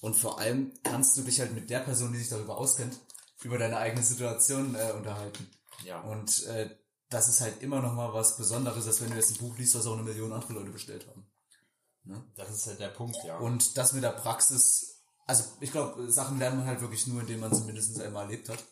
[0.00, 2.98] Und vor allem kannst du dich halt mit der Person, die sich darüber auskennt,
[3.42, 5.48] über deine eigene Situation äh, unterhalten.
[5.84, 6.00] Ja.
[6.02, 6.70] Und äh,
[7.08, 9.74] das ist halt immer noch mal was Besonderes, als wenn du jetzt ein Buch liest,
[9.74, 11.26] was auch eine Million andere Leute bestellt haben.
[12.36, 13.38] das ist halt der Punkt, ja.
[13.38, 17.40] Und das mit der Praxis, also ich glaube, Sachen lernt man halt wirklich nur, indem
[17.40, 18.62] man sie mindestens einmal erlebt hat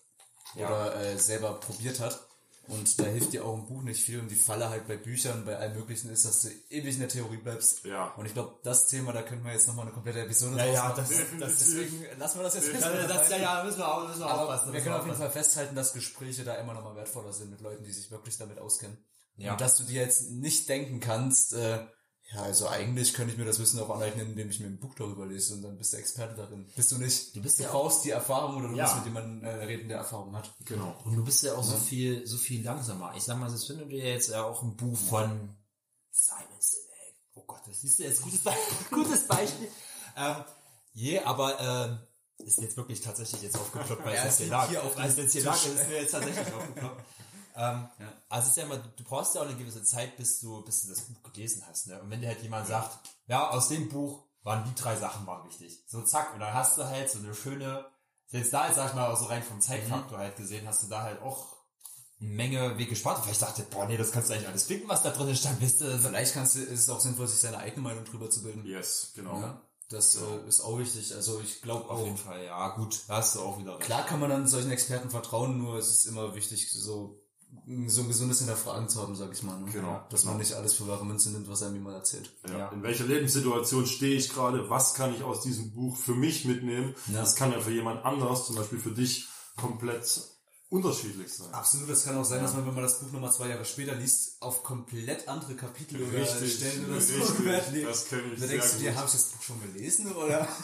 [0.55, 0.67] Ja.
[0.69, 2.26] oder äh, selber probiert hat.
[2.69, 4.19] Und da hilft dir auch ein Buch nicht viel.
[4.21, 7.09] Und die Falle halt bei Büchern, bei allem Möglichen ist, dass du ewig in der
[7.09, 7.85] Theorie bleibst.
[7.85, 8.09] Ja.
[8.17, 10.83] Und ich glaube, das Thema, da können wir jetzt nochmal eine komplette Episode Ja, ja,
[10.89, 10.95] machen.
[11.09, 11.11] das-
[11.41, 14.27] das- deswegen lassen wir das jetzt Ja, das, ja, ja, müssen wir auch, müssen wir
[14.27, 14.73] Aber aufpassen.
[14.73, 15.33] wir können auf jeden aufpassen.
[15.33, 18.37] Fall festhalten, dass Gespräche da immer noch mal wertvoller sind mit Leuten, die sich wirklich
[18.39, 18.97] damit auskennen.
[19.37, 19.53] Ja.
[19.53, 21.87] Und dass du dir jetzt nicht denken kannst, äh,
[22.33, 24.95] ja, also eigentlich könnte ich mir das Wissen auch aneignen, indem ich mir ein Buch
[24.97, 26.67] darüber lese und dann bist du Experte darin.
[26.75, 27.35] Bist du nicht.
[27.37, 28.85] Du bist ja brauchst die Erfahrung oder du Ja.
[28.85, 30.53] musst mit jemandem äh, reden, der Erfahrung hat.
[30.65, 30.95] Genau.
[31.05, 33.15] Und du bist ja auch so viel, so viel langsamer.
[33.17, 35.57] Ich sag mal, selbst wenn du dir jetzt ja auch ein Buch von
[36.11, 38.51] Simon Sinek, oh Gott, das ist jetzt gutes, Be
[38.91, 39.69] gutes Beispiel.
[40.17, 40.37] Ähm,
[40.95, 41.99] je, aber ähm,
[42.45, 44.69] ist jetzt wirklich tatsächlich jetzt aufgeploppt, weil Ja, es jetzt hier lag.
[44.69, 47.05] hier auf dem jetzt hier lag, ist mir jetzt tatsächlich aufgeploppt.
[47.57, 48.13] Ähm, Ja.
[48.29, 50.83] Also es ist ja immer, du brauchst ja auch eine gewisse Zeit, bis du, bis
[50.83, 51.87] du das Buch gelesen hast.
[51.87, 52.01] Ne?
[52.01, 55.45] Und wenn dir halt jemand sagt, ja, aus dem Buch waren die drei Sachen mal
[55.45, 55.83] wichtig.
[55.89, 57.87] So zack, und dann hast du halt so eine schöne,
[58.27, 60.87] selbst da jetzt sag ich mal, auch so rein vom Zeitfaktor halt gesehen, hast du
[60.89, 61.57] da halt auch
[62.21, 63.19] eine Menge Weg gespart.
[63.19, 65.61] Und vielleicht dachte, boah, nee, das kannst du eigentlich alles finden, was da drin stand,
[65.61, 65.99] wisst du.
[65.99, 68.65] Vielleicht kannst du, ist es auch sinnvoll, sich seine eigene Meinung drüber zu bilden.
[68.65, 69.41] Yes, genau.
[69.41, 71.15] Ja, das äh, ist auch wichtig.
[71.15, 73.87] Also ich glaube Auf jeden Fall, ja, gut, hast du auch wieder recht.
[73.87, 77.21] klar kann man dann solchen Experten vertrauen, nur es ist immer wichtig, so
[77.89, 79.59] so ein gesundes Hinterfragen zu haben, sag ich mal.
[79.59, 79.71] Ne?
[79.73, 82.31] Genau, Dass man nicht alles für wahre Münze nimmt, was einem jemand erzählt.
[82.49, 82.59] Ja.
[82.59, 82.69] Ja.
[82.69, 84.71] In welcher Lebenssituation stehe ich gerade?
[84.71, 86.95] Was kann ich aus diesem Buch für mich mitnehmen?
[87.09, 87.21] Ja.
[87.21, 89.27] Das kann ja für jemand anders, zum Beispiel für dich,
[89.57, 90.21] komplett
[90.69, 91.53] unterschiedlich sein.
[91.53, 93.95] Absolut, es kann auch sein, dass man, wenn man das Buch nochmal zwei Jahre später
[93.95, 98.47] liest, auf komplett andere Kapitel oder Richtig, Stellen oder so richtig, das kenn ich Da
[98.47, 100.47] denkst du dir, habe ich das Buch schon gelesen oder?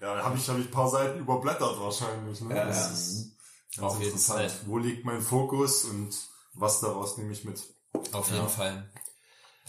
[0.00, 2.40] Ja, da habe ich, hab ich ein paar Seiten überblättert wahrscheinlich.
[2.42, 2.54] Ne?
[2.54, 2.92] Ja, das ja.
[2.92, 3.32] ist
[3.76, 4.50] ganz Auf jeden interessant.
[4.50, 4.60] Fall.
[4.66, 6.14] Wo liegt mein Fokus und
[6.54, 7.62] was daraus nehme ich mit?
[8.12, 8.90] Auf jeden Fall.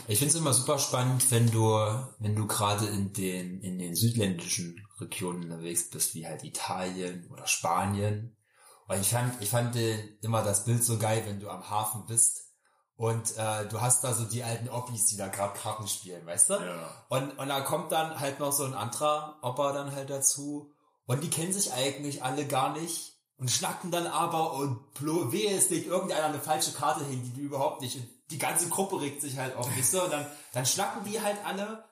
[0.07, 1.75] Ich finde es immer super spannend, wenn du,
[2.19, 7.45] wenn du gerade in den, in den südländischen Regionen unterwegs bist, wie halt Italien oder
[7.47, 8.35] Spanien.
[8.87, 9.75] Und ich fand, ich fand
[10.21, 12.49] immer das Bild so geil, wenn du am Hafen bist
[12.99, 16.49] und äh, du hast da so die alten Oppis, die da gerade Karten spielen, weißt
[16.49, 16.53] du?
[16.55, 17.05] Ja.
[17.07, 20.73] Und, und da kommt dann halt noch so ein anderer Opa dann halt dazu.
[21.05, 23.17] Und die kennen sich eigentlich alle gar nicht.
[23.39, 24.79] Und schnacken dann aber und
[25.31, 27.95] wehe, es legt irgendeiner eine falsche Karte hin, die du überhaupt nicht.
[27.95, 30.03] Und die ganze Gruppe regt sich halt auf, wisst ihr?
[30.03, 31.85] Und dann, dann schnacken die halt alle.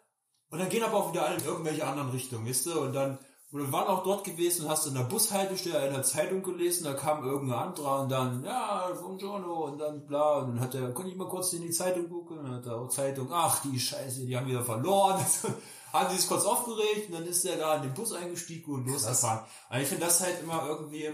[0.50, 2.80] Und dann gehen aber auch wieder alle in irgendwelche anderen Richtungen, wisst ihr?
[2.80, 3.18] Und dann
[3.52, 6.94] Und wir waren auch dort gewesen und hast in der Bushaltestelle einer Zeitung gelesen, da
[6.94, 10.92] kam irgendein anderer und dann, ja, vom Jono und dann bla, und dann hat er,
[10.92, 13.62] konnte ich mal kurz in die Zeitung gucken, und dann hat er auch Zeitung, ach,
[13.62, 15.26] die Scheiße, die haben wieder verloren.
[15.94, 18.88] haben die sich kurz aufgeregt und dann ist er da in den Bus eingestiegen und
[18.88, 19.46] losgefahren.
[19.70, 21.10] Aber ich finde das halt immer irgendwie,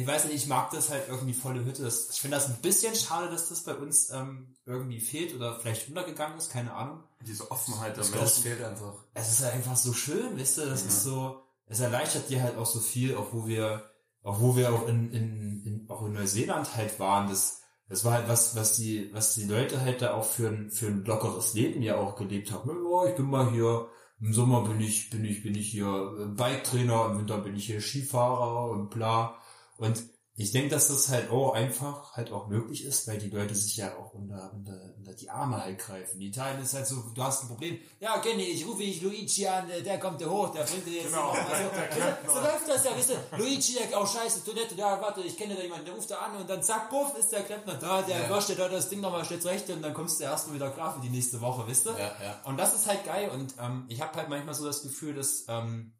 [0.00, 1.86] ich weiß nicht, ich mag das halt irgendwie volle Hütte.
[1.86, 5.88] Ich finde das ein bisschen schade, dass das bei uns ähm, irgendwie fehlt oder vielleicht
[5.88, 7.02] untergegangen ist, keine Ahnung.
[7.26, 8.94] Diese Offenheit der Das fehlt einfach.
[9.14, 12.56] Es ist halt einfach so schön, weißt du, das ist so, es erleichtert dir halt
[12.56, 13.90] auch so viel, auch wo wir,
[14.22, 18.12] auch wo wir auch in, in, in auch in Neuseeland halt waren, das, das war
[18.14, 21.52] halt was, was die, was die Leute halt da auch für ein, für ein lockeres
[21.54, 22.70] Leben ja auch gelebt haben.
[22.70, 23.88] Ja, ich bin mal hier,
[24.20, 27.66] im Sommer bin ich, bin ich, bin ich hier äh, Bike-Trainer, im Winter bin ich
[27.66, 29.36] hier Skifahrer und bla.
[29.80, 30.02] Und
[30.36, 33.76] ich denke, dass das halt auch einfach halt auch möglich ist, weil die Leute sich
[33.76, 36.18] ja auch unter, unter, unter die Arme halt greifen.
[36.20, 37.78] In Italien ist halt so, du hast ein Problem.
[37.98, 41.02] Ja, Kenny, ich rufe ich Luigi an, äh, der kommt dir hoch, der bringt dir
[41.02, 42.28] jetzt Genau, der- der Klempner.
[42.30, 43.18] so, so läuft das ja, wisst ihr.
[43.36, 46.36] Luigi, der, oh scheiße, Toilette, ja, warte, ich kenne da jemanden, der ruft da an
[46.36, 48.30] und dann zack, puff, ist der Klempner da, der Ja.
[48.30, 50.94] wascht dir da das Ding nochmal schnell zurecht und dann kommst du erstmal wieder klar
[50.94, 51.98] für die nächste Woche, wisst ihr?
[51.98, 52.40] Ja, ja.
[52.44, 55.44] Und das ist halt geil und ähm, ich habe halt manchmal so das Gefühl, dass
[55.48, 55.92] ähm,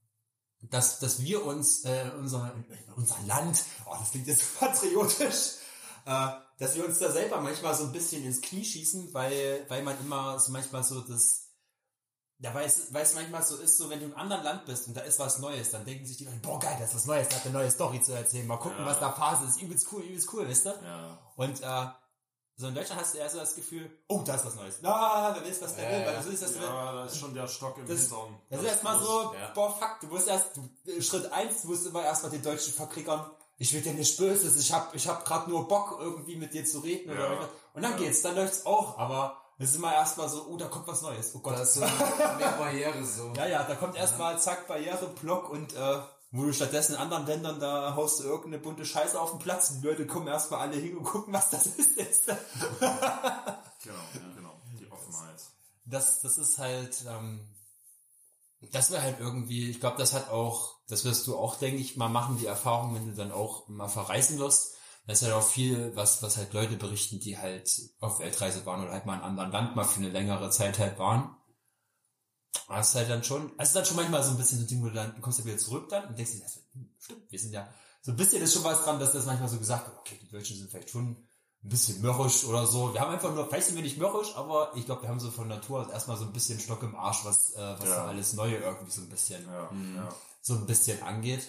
[0.63, 2.53] dass, dass wir uns äh, unser
[2.97, 5.57] unser Land, oh, das klingt jetzt so patriotisch,
[6.07, 9.83] äh, dass wir uns da selber manchmal so ein bisschen ins Knie schießen, weil weil
[9.83, 11.47] man immer so manchmal so das
[12.43, 14.65] ja, weil es, weil es manchmal so ist, so wenn du in einem anderen Land
[14.65, 16.95] bist und da ist was Neues, dann denken sich die Leute, boah geil, das ist
[16.97, 18.87] was Neues, da hat eine neue Story zu erzählen, mal gucken, Ja.
[18.87, 20.71] was da Phase ist, übelst cool, übelst cool, weißt du?
[20.71, 21.19] Ja.
[21.37, 21.87] Und äh,
[22.61, 24.77] so in Deutschland hast du eher so das Gefühl, oh, da ist was Neues.
[24.83, 26.23] Na, wer was Ja, will, weil ja.
[26.23, 28.39] so ist das, ja, da ist schon der Stock im Das- Hintern.
[28.51, 29.51] das ist erstmal so, ja.
[29.55, 33.31] boah, fuck, du musst erst, du, Schritt eins, du musst immer erstmal den Deutschen verkriegern,
[33.59, 36.65] ich will dir nicht Böses, ich hab, ich hab grad nur Bock, irgendwie mit dir
[36.65, 37.27] zu reden oder Ja.
[37.27, 37.49] irgendwas.
[37.75, 37.99] Und dann Ja.
[37.99, 41.33] geht's, dann läuft's auch, aber es ist immer erstmal so, oh, da kommt was Neues,
[41.35, 41.55] oh Gott.
[41.57, 41.89] Da ist so mehr
[42.59, 43.33] Barriere so.
[43.37, 45.99] Ja, ja, da kommt erstmal zack, Barriere, Block und äh,
[46.33, 49.70] wo du stattdessen in anderen Ländern, da haust du irgendeine bunte Scheiße auf den Platz
[49.70, 52.31] und die Leute kommen erstmal alle hin und gucken, was das ist jetzt.
[53.83, 54.61] Genau, ja, genau.
[54.78, 55.41] Die Offenheit.
[55.87, 57.49] Das, das ist halt, ähm,
[58.72, 61.97] das wäre halt irgendwie, ich glaube, das hat auch, das wirst du auch, denke ich,
[61.97, 64.74] mal machen, die Erfahrung, wenn du dann auch mal verreisen wirst.
[65.07, 67.70] Das ist halt auch viel, was, was halt Leute berichten, die halt
[68.01, 70.78] auf Weltreise waren oder halt mal in einem anderen Land mal für eine längere Zeit
[70.78, 71.35] halt waren.
[72.68, 74.64] Das ist halt dann schon, also es ist dann schon manchmal so ein bisschen so
[74.64, 76.61] ein Ding, wo du dann du kommst ja wieder zurück dann und denkst dir, das,
[76.72, 77.68] hm, stimmt, wir sind ja,
[78.03, 80.28] so ein bisschen ist schon was dran, dass das manchmal so gesagt wird, okay, die
[80.28, 81.11] Deutschen sind vielleicht schon
[81.62, 82.94] ein bisschen mürrisch oder so.
[82.94, 85.30] Wir haben einfach nur, vielleicht sind wir nicht mürrisch, aber ich glaube, wir haben so
[85.30, 87.94] von Natur aus erstmal so ein bisschen Stock im Arsch, was, äh, was Ja.
[87.96, 90.09] so alles Neue irgendwie so ein bisschen, Ja, ja.
[90.40, 91.46] so ein bisschen angeht.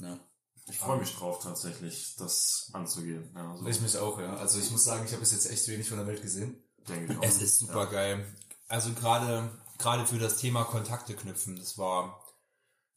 [0.00, 0.18] Ja.
[0.66, 3.30] Ich freue mich drauf, tatsächlich, das anzugehen.
[3.36, 4.34] Ja, so Ich mich auch, ja.
[4.36, 6.60] Also ich muss sagen, ich habe bis jetzt echt wenig von der Welt gesehen.
[6.88, 7.22] denke ich auch.
[7.22, 8.26] Es ist super geil.
[8.66, 12.20] Also gerade gerade für das Thema Kontakte knüpfen, das war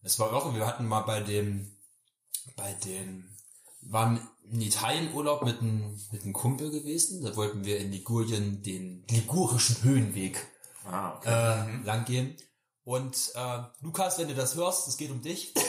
[0.03, 0.55] das war irre.
[0.55, 1.75] Wir hatten mal bei dem
[2.55, 3.29] bei dem
[3.81, 7.23] waren in Italien Urlaub mit einem mit einem Kumpel gewesen.
[7.23, 10.45] Da wollten wir in Ligurien den ligurischen Höhenweg
[10.85, 11.29] Ah, okay.
[11.29, 12.37] äh, lang gehen.
[12.83, 15.53] Und äh, Lukas, wenn du das hörst, es geht um dich.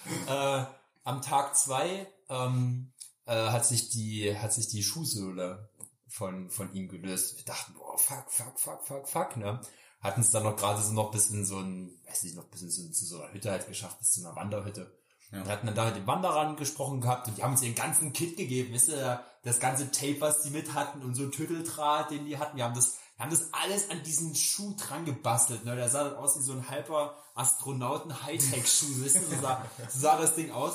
[0.28, 0.64] äh,
[1.04, 2.92] am Tag zwei ähm,
[3.26, 5.70] äh, hat sich die hat sich die Schuhsohle
[6.12, 7.36] von von ihm gelöst.
[7.38, 9.60] Wir dachten, boah, fuck, fuck, fuck, fuck, fuck, ne?
[10.00, 12.62] Hatten es dann noch gerade so noch bis in so ein, weiß nicht, noch bis
[12.62, 14.92] in so, zu so einer Hütte halt geschafft, bis zu einer Wanderhütte.
[15.30, 15.40] Ja.
[15.40, 18.12] Und hatten dann da mit den Wanderern gesprochen gehabt und die haben uns ihren ganzen
[18.12, 22.26] Kit gegeben, wisst ihr, das ganze Tape, was die mit hatten und so Tütteldraht, den
[22.26, 22.56] die hatten.
[22.56, 25.74] Wir haben das, wir haben das alles an diesen Schuh dran gebastelt, ne?
[25.74, 30.18] Der sah dann aus wie so ein halber Astronauten-Hightech-Schuh, wisst ihr, so sah, so sah
[30.18, 30.74] das Ding aus.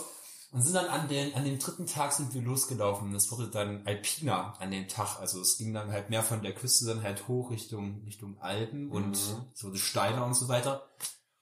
[0.52, 3.12] Und sind dann an den, an dem dritten Tag sind wir losgelaufen.
[3.14, 5.20] Das wurde dann Alpina an dem Tag.
[5.20, 8.90] Also es ging dann halt mehr von der Küste dann halt hoch Richtung, Richtung Alpen
[8.90, 9.46] und Mhm.
[9.54, 10.88] so die Steine und so weiter.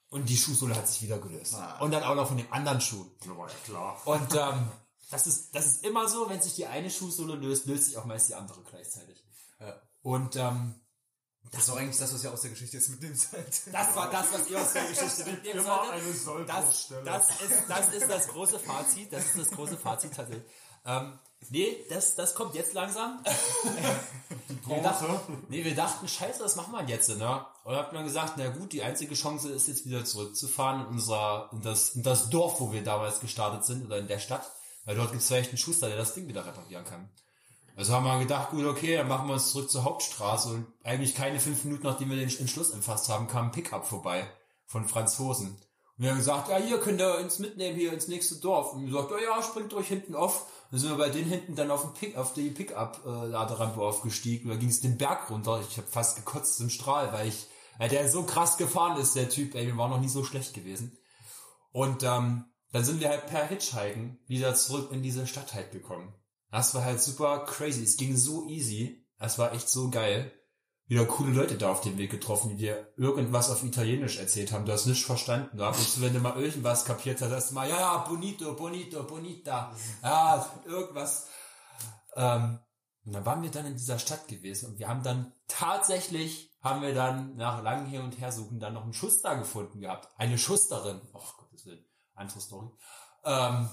[0.09, 1.55] Und die Schuhsohle hat sich wieder gelöst.
[1.55, 1.77] Ah.
[1.79, 3.05] Und dann auch noch von dem anderen Schuh.
[3.25, 4.01] Ja klar.
[4.05, 4.67] Und ähm,
[5.11, 8.05] das ist das ist immer so, wenn sich die eine Schuhsohle löst, löst sich auch
[8.05, 9.23] meist die andere gleichzeitig.
[9.59, 9.75] Ja.
[10.01, 10.75] Und ähm,
[11.51, 13.61] Das ist auch eigentlich das, was ihr aus der Geschichte jetzt mitnehmen seid.
[13.71, 16.49] das war das, was ihr aus der Geschichte mitnehmen solltet.
[16.49, 19.13] Das, das, ist, das ist das große Fazit.
[19.13, 20.45] Das ist das große Fazit tatsächlich.
[20.85, 21.17] Ähm,
[21.49, 23.23] nee, das, das kommt jetzt langsam.
[24.67, 27.09] wir, dachten, nee, wir dachten, scheiße, was machen wir jetzt?
[27.09, 27.45] Ne?
[27.63, 31.49] Und habt dann gesagt, na gut, die einzige Chance ist jetzt wieder zurückzufahren in unser,
[31.53, 34.51] in das, in das Dorf, wo wir damals gestartet sind, oder in der Stadt.
[34.85, 37.09] Weil dort gibt es vielleicht einen Schuster, der das Ding wieder reparieren kann.
[37.75, 41.13] Also haben wir gedacht, gut, okay, dann machen wir uns zurück zur Hauptstraße und eigentlich
[41.13, 44.25] keine fünf Minuten, nachdem wir den Entschluss entfasst haben, kam ein Pickup vorbei
[44.65, 45.49] von Franzosen.
[45.97, 48.73] Und wir haben gesagt, ja, hier könnt ihr uns mitnehmen, hier ins nächste Dorf.
[48.73, 50.45] Und wir gesagt, ja, ja, springt euch hinten auf.
[50.71, 54.49] Dann sind wir bei denen hinten dann auf, den Pick, auf die Pickup-Laderampe aufgestiegen.
[54.49, 55.61] Da ging es den Berg runter.
[55.69, 57.47] Ich habe fast gekotzt im Strahl, weil ich,
[57.77, 60.53] Weil der so krass gefahren ist, der Typ, ey, wir waren noch nie so schlecht
[60.53, 60.97] gewesen.
[61.71, 66.13] Und ähm, dann sind wir halt per Hitchhiken wieder zurück in diese Stadt halt gekommen.
[66.51, 67.83] Das war halt super crazy.
[67.83, 69.05] Es ging so easy.
[69.17, 70.31] Es war echt so geil.
[70.87, 74.65] Wieder coole Leute da auf dem Weg getroffen, die dir irgendwas auf Italienisch erzählt haben.
[74.65, 75.57] Du hast nichts verstanden.
[75.57, 78.55] Da bist du, wenn du mal irgendwas kapiert hast, hast du mal, ja, ja, bonito,
[78.55, 79.75] bonito, bonita.
[80.03, 81.27] Ja, irgendwas.
[82.15, 82.59] Ähm,
[83.03, 86.81] und dann waren wir dann in dieser Stadt gewesen und wir haben dann tatsächlich, haben
[86.81, 90.09] wir dann nach langem Hin und Her suchen, dann noch einen Schuster gefunden gehabt.
[90.17, 91.01] Eine Schusterin.
[91.13, 91.85] Oh Gottes Willen.
[92.13, 92.69] Andere Story.
[93.23, 93.69] Ähm,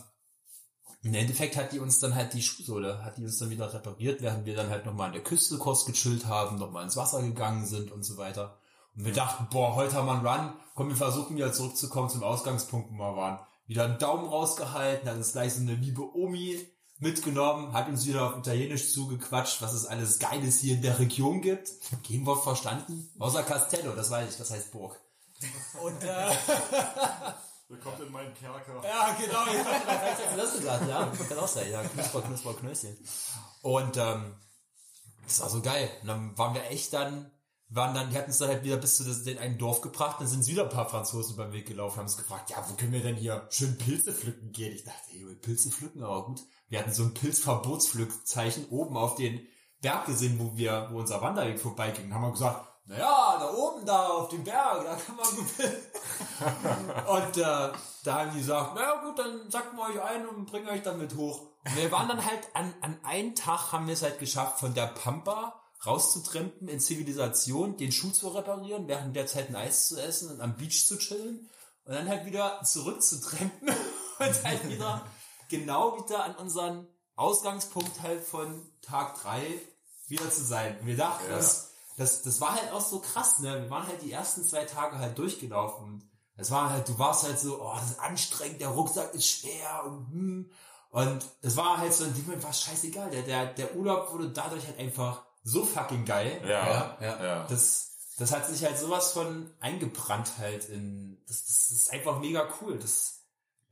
[1.03, 4.23] im Endeffekt hat die uns dann halt die Schuhsohle, hat die uns dann wieder repariert,
[4.23, 7.67] während wir dann halt nochmal an der Küste kurz gechillt haben, nochmal ins Wasser gegangen
[7.67, 8.59] sind und so weiter.
[8.95, 12.23] Und wir dachten, boah, heute haben wir einen Run, komm, wir versuchen wieder zurückzukommen zum
[12.23, 13.41] Ausgangspunkt, wo wir waren.
[13.67, 16.61] Wieder einen Daumen rausgehalten, dann ist gleich so eine liebe Omi
[16.99, 21.41] mitgenommen, hat uns wieder auf Italienisch zugequatscht, was es alles Geiles hier in der Region
[21.41, 21.73] gibt.
[22.07, 23.11] Kein Wort verstanden.
[23.19, 25.01] Außer Castello, das weiß ich, das heißt Burg.
[25.83, 26.31] Und äh,
[27.73, 28.83] Willkommen in meinen Kerker.
[28.85, 32.99] ja, genau, ja, das gesagt, ja, kann auch sein, ja, Knusper, Knusper, Knöschen.
[33.63, 34.35] Und ähm,
[35.25, 35.89] das war so geil.
[36.03, 37.31] Und dann waren wir echt dann,
[37.71, 40.29] waren dann, die hatten uns dann halt wieder bis zu den einen Dorf gebracht, dann
[40.29, 43.03] sind wieder ein paar Franzosen beim Weg gelaufen, haben uns gefragt, ja, wo können wir
[43.03, 44.75] denn hier schön Pilze pflücken gehen?
[44.75, 46.43] Ich dachte, ey, Pilze pflücken, aber gut.
[46.69, 49.49] Wir hatten so ein Pilzverbotspflückzeichen oben auf den
[49.81, 54.09] Berg gesehen, wo wir, wo unser Wanderweg vorbeiging, haben wir gesagt, naja, da oben, da
[54.09, 55.47] auf dem Berg, da kann man gut
[57.09, 57.73] Und äh,
[58.05, 60.99] da haben die gesagt, naja gut, dann sacken wir euch ein und bringen euch dann
[60.99, 61.43] mit hoch.
[61.65, 64.75] Und wir waren dann halt an, an einem Tag haben wir es halt geschafft, von
[64.75, 70.01] der Pampa rauszutrampen in Zivilisation, den Schuh zu reparieren, während der Zeit ein Eis zu
[70.01, 71.49] essen und am Beach zu chillen
[71.85, 73.69] und dann halt wieder zurückzutrampen
[74.19, 75.05] und halt wieder
[75.49, 79.43] genau wieder an unseren Ausgangspunkt halt von Tag drei
[80.09, 80.79] wieder zu sein.
[80.81, 81.37] Und wir dachten, Ja.
[81.37, 83.63] das, das, das war halt auch so krass, ne?
[83.63, 86.11] Wir waren halt die ersten zwei Tage halt durchgelaufen.
[86.37, 89.85] Es war halt, du warst halt so, oh, das ist anstrengend, der Rucksack ist schwer
[89.85, 90.51] und hm.
[90.93, 93.09] Und es war halt so, in dem Moment war es scheißegal.
[93.11, 96.43] Der, der, der Urlaub wurde dadurch halt einfach so fucking geil.
[96.45, 97.47] Ja, Ja, ja.
[97.49, 102.47] Das, das hat sich halt sowas von eingebrannt halt in, das, das ist einfach mega
[102.61, 102.79] cool.
[102.79, 103.12] Das,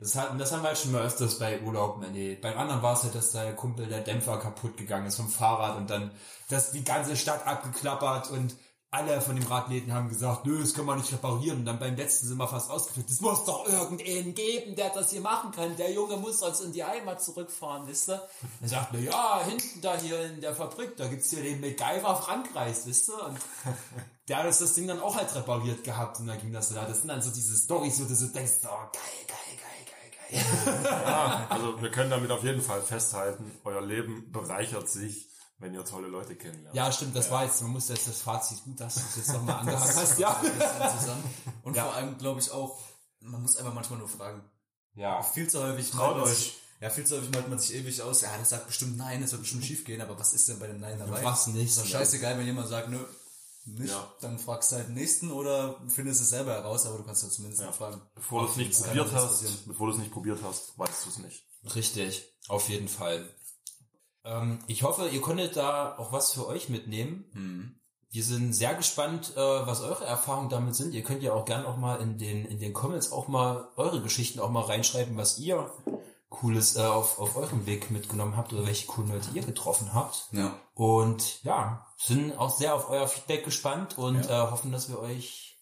[0.01, 2.41] das hat, und das haben wir halt schon mal öfters bei Urlauben erlebt.
[2.41, 5.77] Beim anderen war es halt, dass der Kumpel der Dämpfer kaputt gegangen ist vom Fahrrad
[5.77, 6.11] und dann,
[6.49, 8.55] dass die ganze Stadt abgeklappert und
[8.93, 11.61] alle von dem Radläden haben gesagt, nö, das können wir nicht reparieren.
[11.61, 13.09] Und dann beim letzten sind wir fast ausgeflippt.
[13.09, 15.77] Es muss doch irgendeinen geben, der das hier machen kann.
[15.77, 18.21] Der Junge muss uns in die Heimat zurückfahren, wisst ihr?
[18.61, 22.17] Er sagt, na ja, hinten da hier in der Fabrik, da gibt's hier den MacGyver
[22.17, 23.27] Frankreichs, wisst ihr?
[23.27, 23.39] Und
[24.29, 26.85] der hat das Ding dann auch halt repariert gehabt und dann ging das so da.
[26.85, 29.50] Das sind dann so diese Storys, wo du so denkst, oh, geil, geil.
[30.33, 35.28] Ja, also wir können damit auf jeden Fall festhalten, euer Leben bereichert sich,
[35.59, 36.74] wenn ihr tolle Leute kennenlernt.
[36.74, 39.33] Ja, stimmt, das war jetzt, man muss jetzt das Fazit, gut, dass du es jetzt
[39.33, 40.41] nochmal angehakt hast, ja.
[41.62, 41.85] Und Ja.
[41.85, 42.78] vor allem glaube ich auch,
[43.20, 44.43] man muss einfach manchmal nur fragen.
[44.95, 46.31] Ja, Viel zu häufig Traut malt man euch.
[46.39, 48.22] sich, ja, viel zu häufig malt man sich ewig aus.
[48.22, 50.66] Ja, das sagt bestimmt nein, das wird bestimmt schief gehen, aber was ist denn bei
[50.66, 51.22] dem Nein dabei?
[51.22, 51.99] was nicht, Ist doch ja.
[51.99, 52.99] scheißegal, wenn jemand sagt, nö,
[53.79, 54.12] nicht, Ja.
[54.21, 57.29] dann fragst du halt den nächsten oder findest es selber heraus, aber du kannst ja
[57.29, 57.73] zumindest Ja.
[57.73, 58.01] fragen.
[58.14, 59.59] Bevor du es nicht probiert hast, passieren.
[59.66, 61.45] bevor du es nicht probiert hast, weißt du es nicht.
[61.75, 63.29] Richtig, auf jeden Fall.
[64.25, 67.77] Ähm, ich hoffe, ihr konntet da auch was für euch mitnehmen.
[68.12, 70.93] Wir sind sehr gespannt, äh, was eure Erfahrungen damit sind.
[70.95, 74.03] Ihr könnt ja auch gern auch mal in den, in den Comments auch mal eure
[74.03, 75.73] Geschichten auch mal reinschreiben, was ihr
[76.29, 80.29] Cooles äh, auf, auf eurem Weg mitgenommen habt oder welche coolen Leute ihr getroffen habt.
[80.33, 80.59] Ja.
[80.85, 85.59] Und ja, sind auch sehr auf euer Feedback gespannt und äh, hoffen, dass wir euch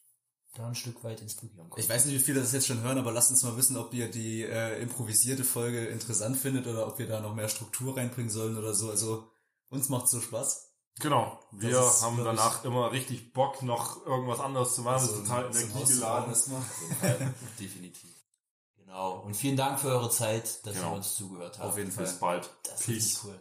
[0.55, 1.83] da ein Stück weit inspirieren können.
[1.83, 3.93] Ich weiß nicht, wie viele das jetzt schon hören, aber lasst uns mal wissen, ob
[3.95, 8.31] ihr die äh, improvisierte Folge interessant findet oder ob wir da noch mehr Struktur reinbringen
[8.31, 8.91] sollen oder so.
[8.91, 9.29] Also
[9.71, 10.67] uns macht so Spaß.
[11.01, 14.83] Genau, wir Das ist, haben glaub ich- danach immer richtig Bock, noch irgendwas anderes zu
[14.83, 15.03] machen.
[15.03, 16.35] wir sind total so ein energiegeladen.
[17.59, 18.11] Definitiv.
[18.77, 19.19] Genau.
[19.21, 20.91] Und vielen Dank für eure Zeit, dass Genau.
[20.93, 21.69] ihr uns zugehört habt.
[21.71, 22.05] Auf jeden Fall.
[22.05, 22.51] Bis bald.
[22.65, 23.21] Das ist Peace.
[23.25, 23.41] cool.